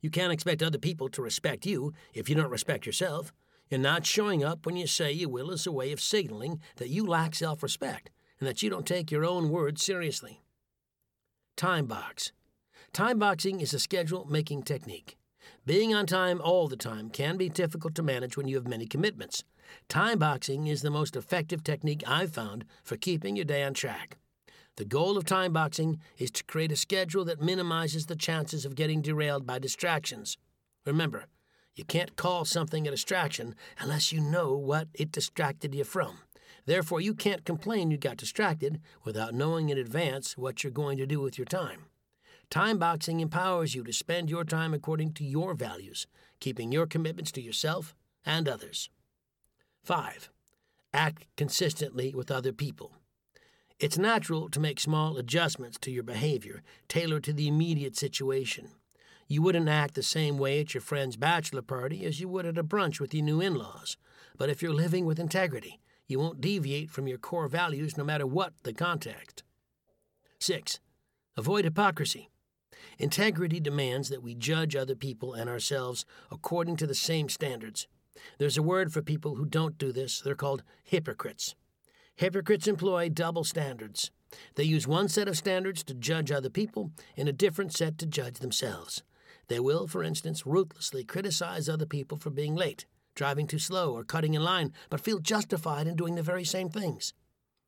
You 0.00 0.10
can't 0.10 0.32
expect 0.32 0.62
other 0.62 0.78
people 0.78 1.08
to 1.08 1.22
respect 1.22 1.66
you 1.66 1.92
if 2.14 2.28
you 2.28 2.36
don't 2.36 2.50
respect 2.50 2.86
yourself, 2.86 3.32
and 3.70 3.82
not 3.82 4.06
showing 4.06 4.44
up 4.44 4.64
when 4.64 4.76
you 4.76 4.86
say 4.86 5.10
you 5.10 5.28
will 5.28 5.50
is 5.50 5.66
a 5.66 5.72
way 5.72 5.90
of 5.90 6.00
signaling 6.00 6.60
that 6.76 6.88
you 6.88 7.04
lack 7.04 7.34
self 7.34 7.62
respect 7.62 8.10
and 8.38 8.48
that 8.48 8.62
you 8.62 8.70
don't 8.70 8.86
take 8.86 9.10
your 9.10 9.24
own 9.24 9.50
word 9.50 9.78
seriously. 9.78 10.40
Time 11.56 11.86
box. 11.86 12.32
Time 12.92 13.18
boxing 13.18 13.62
is 13.62 13.72
a 13.72 13.78
schedule 13.78 14.26
making 14.26 14.62
technique. 14.62 15.16
Being 15.64 15.94
on 15.94 16.04
time 16.04 16.38
all 16.38 16.68
the 16.68 16.76
time 16.76 17.08
can 17.08 17.38
be 17.38 17.48
difficult 17.48 17.94
to 17.94 18.02
manage 18.02 18.36
when 18.36 18.46
you 18.46 18.56
have 18.56 18.68
many 18.68 18.84
commitments. 18.84 19.42
Time 19.88 20.18
boxing 20.18 20.66
is 20.66 20.82
the 20.82 20.90
most 20.90 21.16
effective 21.16 21.64
technique 21.64 22.04
I've 22.06 22.34
found 22.34 22.66
for 22.84 22.98
keeping 22.98 23.36
your 23.36 23.46
day 23.46 23.64
on 23.64 23.72
track. 23.72 24.18
The 24.76 24.84
goal 24.84 25.16
of 25.16 25.24
time 25.24 25.54
boxing 25.54 25.98
is 26.18 26.30
to 26.32 26.44
create 26.44 26.72
a 26.72 26.76
schedule 26.76 27.24
that 27.24 27.40
minimizes 27.40 28.04
the 28.04 28.16
chances 28.16 28.66
of 28.66 28.74
getting 28.74 29.00
derailed 29.00 29.46
by 29.46 29.58
distractions. 29.58 30.36
Remember, 30.84 31.24
you 31.74 31.84
can't 31.84 32.16
call 32.16 32.44
something 32.44 32.86
a 32.86 32.90
distraction 32.90 33.54
unless 33.78 34.12
you 34.12 34.20
know 34.20 34.54
what 34.54 34.88
it 34.92 35.10
distracted 35.10 35.74
you 35.74 35.84
from. 35.84 36.18
Therefore, 36.66 37.00
you 37.00 37.14
can't 37.14 37.44
complain 37.44 37.90
you 37.90 37.96
got 37.96 38.16
distracted 38.16 38.80
without 39.04 39.34
knowing 39.34 39.70
in 39.70 39.78
advance 39.78 40.36
what 40.36 40.62
you're 40.62 40.72
going 40.72 40.98
to 40.98 41.06
do 41.06 41.20
with 41.20 41.38
your 41.38 41.46
time. 41.46 41.86
Time 42.50 42.78
boxing 42.78 43.20
empowers 43.20 43.74
you 43.74 43.82
to 43.84 43.92
spend 43.92 44.30
your 44.30 44.44
time 44.44 44.74
according 44.74 45.12
to 45.14 45.24
your 45.24 45.54
values, 45.54 46.06
keeping 46.40 46.70
your 46.72 46.86
commitments 46.86 47.32
to 47.32 47.40
yourself 47.40 47.94
and 48.24 48.48
others. 48.48 48.90
5. 49.84 50.30
Act 50.92 51.26
consistently 51.36 52.14
with 52.14 52.30
other 52.30 52.52
people. 52.52 52.92
It's 53.78 53.98
natural 53.98 54.48
to 54.50 54.60
make 54.60 54.80
small 54.80 55.16
adjustments 55.16 55.78
to 55.82 55.90
your 55.90 56.02
behavior 56.02 56.62
tailored 56.88 57.24
to 57.24 57.32
the 57.32 57.46
immediate 57.46 57.96
situation. 57.96 58.70
You 59.28 59.42
wouldn't 59.42 59.68
act 59.68 59.94
the 59.94 60.02
same 60.02 60.38
way 60.38 60.60
at 60.60 60.72
your 60.72 60.80
friend's 60.80 61.16
bachelor 61.16 61.62
party 61.62 62.04
as 62.04 62.20
you 62.20 62.28
would 62.28 62.46
at 62.46 62.58
a 62.58 62.64
brunch 62.64 63.00
with 63.00 63.12
your 63.12 63.24
new 63.24 63.40
in 63.40 63.54
laws. 63.54 63.96
But 64.38 64.48
if 64.48 64.62
you're 64.62 64.72
living 64.72 65.04
with 65.04 65.18
integrity, 65.18 65.80
you 66.06 66.18
won't 66.18 66.40
deviate 66.40 66.90
from 66.90 67.08
your 67.08 67.18
core 67.18 67.48
values 67.48 67.96
no 67.96 68.04
matter 68.04 68.26
what 68.26 68.52
the 68.62 68.72
context. 68.72 69.42
6. 70.38 70.80
Avoid 71.36 71.64
hypocrisy. 71.64 72.30
Integrity 72.98 73.60
demands 73.60 74.08
that 74.08 74.22
we 74.22 74.34
judge 74.34 74.76
other 74.76 74.94
people 74.94 75.34
and 75.34 75.50
ourselves 75.50 76.04
according 76.30 76.76
to 76.76 76.86
the 76.86 76.94
same 76.94 77.28
standards. 77.28 77.88
There's 78.38 78.56
a 78.56 78.62
word 78.62 78.92
for 78.92 79.02
people 79.02 79.34
who 79.34 79.44
don't 79.44 79.78
do 79.78 79.92
this. 79.92 80.20
They're 80.20 80.34
called 80.34 80.62
hypocrites. 80.82 81.54
Hypocrites 82.16 82.66
employ 82.66 83.10
double 83.10 83.44
standards. 83.44 84.10
They 84.54 84.64
use 84.64 84.86
one 84.86 85.08
set 85.08 85.28
of 85.28 85.36
standards 85.36 85.82
to 85.84 85.94
judge 85.94 86.32
other 86.32 86.50
people 86.50 86.90
and 87.16 87.28
a 87.28 87.32
different 87.32 87.74
set 87.74 87.98
to 87.98 88.06
judge 88.06 88.38
themselves. 88.38 89.02
They 89.48 89.60
will, 89.60 89.86
for 89.86 90.02
instance, 90.02 90.46
ruthlessly 90.46 91.04
criticize 91.04 91.68
other 91.68 91.86
people 91.86 92.18
for 92.18 92.30
being 92.30 92.54
late, 92.54 92.86
driving 93.16 93.48
too 93.48 93.58
slow, 93.58 93.92
or 93.92 94.04
cutting 94.04 94.34
in 94.34 94.44
line, 94.44 94.72
but 94.88 95.00
feel 95.00 95.18
justified 95.18 95.88
in 95.88 95.96
doing 95.96 96.14
the 96.14 96.22
very 96.22 96.44
same 96.44 96.68
things. 96.68 97.12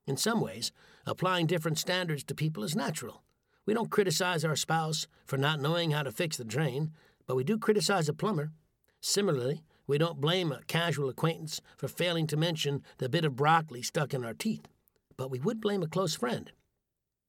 In 0.07 0.17
some 0.17 0.41
ways, 0.41 0.71
applying 1.05 1.47
different 1.47 1.79
standards 1.79 2.23
to 2.25 2.35
people 2.35 2.63
is 2.63 2.77
natural. 2.77 3.25
We 3.67 3.75
don't 3.75 3.91
criticize 3.91 4.45
our 4.45 4.57
spouse 4.57 5.09
for 5.27 5.37
not 5.37 5.61
knowing 5.61 5.91
how 5.91 6.05
to 6.05 6.13
fix 6.13 6.37
the 6.37 6.45
drain, 6.45 6.93
but 7.27 7.35
we 7.35 7.45
do 7.45 7.59
criticize 7.59 8.09
a 8.09 8.15
plumber. 8.15 8.53
Similarly, 9.01 9.63
we 9.87 9.99
don't 9.99 10.21
blame 10.21 10.53
a 10.53 10.63
casual 10.67 11.09
acquaintance 11.09 11.61
for 11.77 11.89
failing 11.89 12.27
to 12.29 12.37
mention 12.37 12.83
the 12.99 13.09
bit 13.09 13.25
of 13.25 13.37
broccoli 13.37 13.83
stuck 13.83 14.15
in 14.15 14.25
our 14.25 14.35
teeth, 14.35 14.69
but 15.17 15.31
we 15.31 15.41
would 15.41 15.61
blame 15.61 15.83
a 15.83 15.89
close 15.89 16.15
friend. 16.15 16.53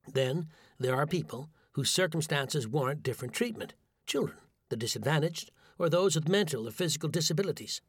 Then 0.07 0.47
there 0.77 0.95
are 0.95 1.07
people 1.07 1.49
whose 1.73 1.89
circumstances 1.89 2.67
warrant 2.67 3.03
different 3.03 3.33
treatment 3.33 3.73
children, 4.05 4.37
the 4.69 4.75
disadvantaged, 4.75 5.51
or 5.77 5.87
those 5.87 6.15
with 6.15 6.27
mental 6.27 6.67
or 6.67 6.71
physical 6.71 7.09
disabilities. 7.09 7.81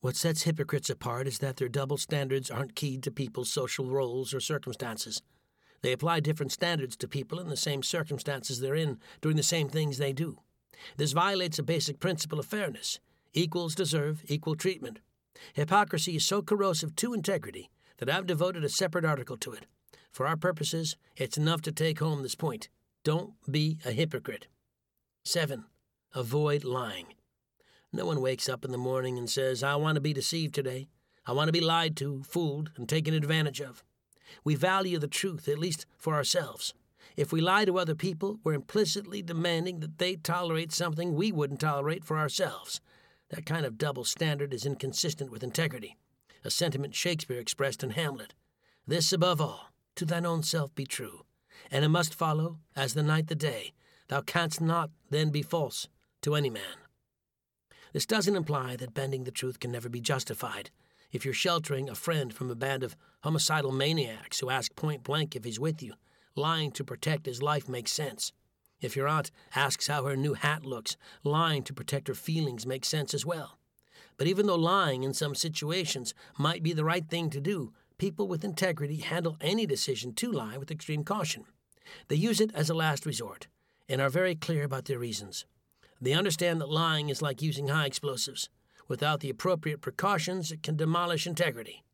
What 0.00 0.16
sets 0.16 0.42
hypocrites 0.42 0.88
apart 0.88 1.26
is 1.26 1.38
that 1.38 1.56
their 1.56 1.68
double 1.68 1.98
standards 1.98 2.50
aren't 2.50 2.74
keyed 2.74 3.02
to 3.02 3.10
people's 3.10 3.52
social 3.52 3.86
roles 3.86 4.32
or 4.32 4.40
circumstances. 4.40 5.20
They 5.82 5.92
apply 5.92 6.20
different 6.20 6.52
standards 6.52 6.96
to 6.96 7.08
people 7.08 7.38
in 7.38 7.48
the 7.48 7.56
same 7.56 7.82
circumstances 7.82 8.60
they're 8.60 8.74
in, 8.74 8.98
doing 9.20 9.36
the 9.36 9.42
same 9.42 9.68
things 9.68 9.98
they 9.98 10.14
do. 10.14 10.38
This 10.96 11.12
violates 11.12 11.58
a 11.58 11.62
basic 11.62 12.00
principle 12.00 12.38
of 12.38 12.46
fairness 12.46 12.98
equals 13.32 13.74
deserve 13.74 14.24
equal 14.26 14.56
treatment. 14.56 15.00
Hypocrisy 15.52 16.16
is 16.16 16.24
so 16.24 16.42
corrosive 16.42 16.96
to 16.96 17.14
integrity 17.14 17.70
that 17.98 18.10
I've 18.10 18.26
devoted 18.26 18.64
a 18.64 18.68
separate 18.68 19.04
article 19.04 19.36
to 19.38 19.52
it. 19.52 19.66
For 20.10 20.26
our 20.26 20.36
purposes, 20.36 20.96
it's 21.16 21.36
enough 21.36 21.62
to 21.62 21.72
take 21.72 22.00
home 22.00 22.22
this 22.22 22.34
point. 22.34 22.68
Don't 23.04 23.34
be 23.48 23.78
a 23.84 23.92
hypocrite. 23.92 24.48
7. 25.24 25.64
Avoid 26.14 26.64
lying. 26.64 27.14
No 27.92 28.06
one 28.06 28.20
wakes 28.20 28.48
up 28.48 28.64
in 28.64 28.70
the 28.70 28.78
morning 28.78 29.18
and 29.18 29.28
says, 29.28 29.62
I 29.62 29.74
want 29.76 29.96
to 29.96 30.00
be 30.00 30.12
deceived 30.12 30.54
today. 30.54 30.88
I 31.26 31.32
want 31.32 31.48
to 31.48 31.52
be 31.52 31.60
lied 31.60 31.96
to, 31.98 32.22
fooled, 32.22 32.70
and 32.76 32.88
taken 32.88 33.14
advantage 33.14 33.60
of. 33.60 33.82
We 34.44 34.54
value 34.54 34.98
the 34.98 35.08
truth, 35.08 35.48
at 35.48 35.58
least 35.58 35.86
for 35.98 36.14
ourselves. 36.14 36.72
If 37.16 37.32
we 37.32 37.40
lie 37.40 37.64
to 37.64 37.78
other 37.78 37.96
people, 37.96 38.38
we're 38.44 38.54
implicitly 38.54 39.22
demanding 39.22 39.80
that 39.80 39.98
they 39.98 40.16
tolerate 40.16 40.72
something 40.72 41.14
we 41.14 41.32
wouldn't 41.32 41.60
tolerate 41.60 42.04
for 42.04 42.16
ourselves. 42.16 42.80
That 43.30 43.46
kind 43.46 43.66
of 43.66 43.78
double 43.78 44.04
standard 44.04 44.54
is 44.54 44.64
inconsistent 44.64 45.30
with 45.30 45.42
integrity, 45.42 45.96
a 46.44 46.50
sentiment 46.50 46.94
Shakespeare 46.94 47.38
expressed 47.38 47.82
in 47.82 47.90
Hamlet. 47.90 48.34
This 48.86 49.12
above 49.12 49.40
all, 49.40 49.72
to 49.96 50.04
thine 50.04 50.24
own 50.24 50.42
self 50.42 50.74
be 50.74 50.86
true, 50.86 51.24
and 51.70 51.84
it 51.84 51.88
must 51.88 52.14
follow, 52.14 52.58
as 52.74 52.94
the 52.94 53.02
night 53.02 53.26
the 53.26 53.34
day, 53.34 53.72
thou 54.08 54.20
canst 54.20 54.60
not 54.60 54.90
then 55.10 55.30
be 55.30 55.42
false 55.42 55.88
to 56.22 56.34
any 56.34 56.50
man. 56.50 56.89
This 57.92 58.06
doesn't 58.06 58.36
imply 58.36 58.76
that 58.76 58.94
bending 58.94 59.24
the 59.24 59.30
truth 59.30 59.60
can 59.60 59.72
never 59.72 59.88
be 59.88 60.00
justified 60.00 60.70
if 61.12 61.24
you're 61.24 61.34
sheltering 61.34 61.88
a 61.88 61.94
friend 61.94 62.32
from 62.32 62.50
a 62.50 62.54
band 62.54 62.82
of 62.82 62.96
homicidal 63.22 63.72
maniacs 63.72 64.38
who 64.38 64.50
ask 64.50 64.74
point 64.76 65.02
blank 65.02 65.34
if 65.34 65.44
he's 65.44 65.60
with 65.60 65.82
you, 65.82 65.94
lying 66.36 66.70
to 66.72 66.84
protect 66.84 67.26
his 67.26 67.42
life 67.42 67.68
makes 67.68 67.92
sense. 67.92 68.32
If 68.80 68.96
your 68.96 69.08
aunt 69.08 69.30
asks 69.54 69.88
how 69.88 70.04
her 70.04 70.16
new 70.16 70.34
hat 70.34 70.64
looks, 70.64 70.96
lying 71.24 71.62
to 71.64 71.74
protect 71.74 72.08
her 72.08 72.14
feelings 72.14 72.66
makes 72.66 72.88
sense 72.88 73.12
as 73.12 73.26
well. 73.26 73.58
But 74.16 74.26
even 74.26 74.46
though 74.46 74.56
lying 74.56 75.02
in 75.02 75.12
some 75.12 75.34
situations 75.34 76.14
might 76.38 76.62
be 76.62 76.72
the 76.72 76.84
right 76.84 77.06
thing 77.08 77.30
to 77.30 77.40
do, 77.40 77.72
people 77.98 78.28
with 78.28 78.44
integrity 78.44 78.96
handle 78.96 79.36
any 79.40 79.66
decision 79.66 80.14
to 80.14 80.32
lie 80.32 80.56
with 80.56 80.70
extreme 80.70 81.04
caution. 81.04 81.44
They 82.08 82.16
use 82.16 82.40
it 82.40 82.52
as 82.54 82.70
a 82.70 82.74
last 82.74 83.04
resort 83.04 83.48
and 83.88 84.00
are 84.00 84.08
very 84.08 84.34
clear 84.34 84.64
about 84.64 84.84
their 84.84 84.98
reasons. 84.98 85.44
They 86.00 86.12
understand 86.12 86.60
that 86.60 86.70
lying 86.70 87.08
is 87.08 87.20
like 87.20 87.42
using 87.42 87.68
high 87.68 87.86
explosives. 87.86 88.48
Without 88.88 89.20
the 89.20 89.30
appropriate 89.30 89.80
precautions, 89.80 90.50
it 90.50 90.62
can 90.62 90.76
demolish 90.76 91.26
integrity. 91.26 91.84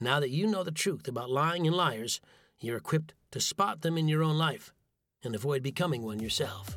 Now 0.00 0.20
that 0.20 0.30
you 0.30 0.46
know 0.46 0.62
the 0.62 0.70
truth 0.70 1.08
about 1.08 1.30
lying 1.30 1.66
and 1.66 1.74
liars, 1.74 2.20
you're 2.60 2.76
equipped 2.76 3.14
to 3.30 3.40
spot 3.40 3.80
them 3.80 3.96
in 3.96 4.08
your 4.08 4.22
own 4.22 4.36
life 4.36 4.72
and 5.22 5.34
avoid 5.34 5.62
becoming 5.62 6.02
one 6.02 6.20
yourself. 6.20 6.76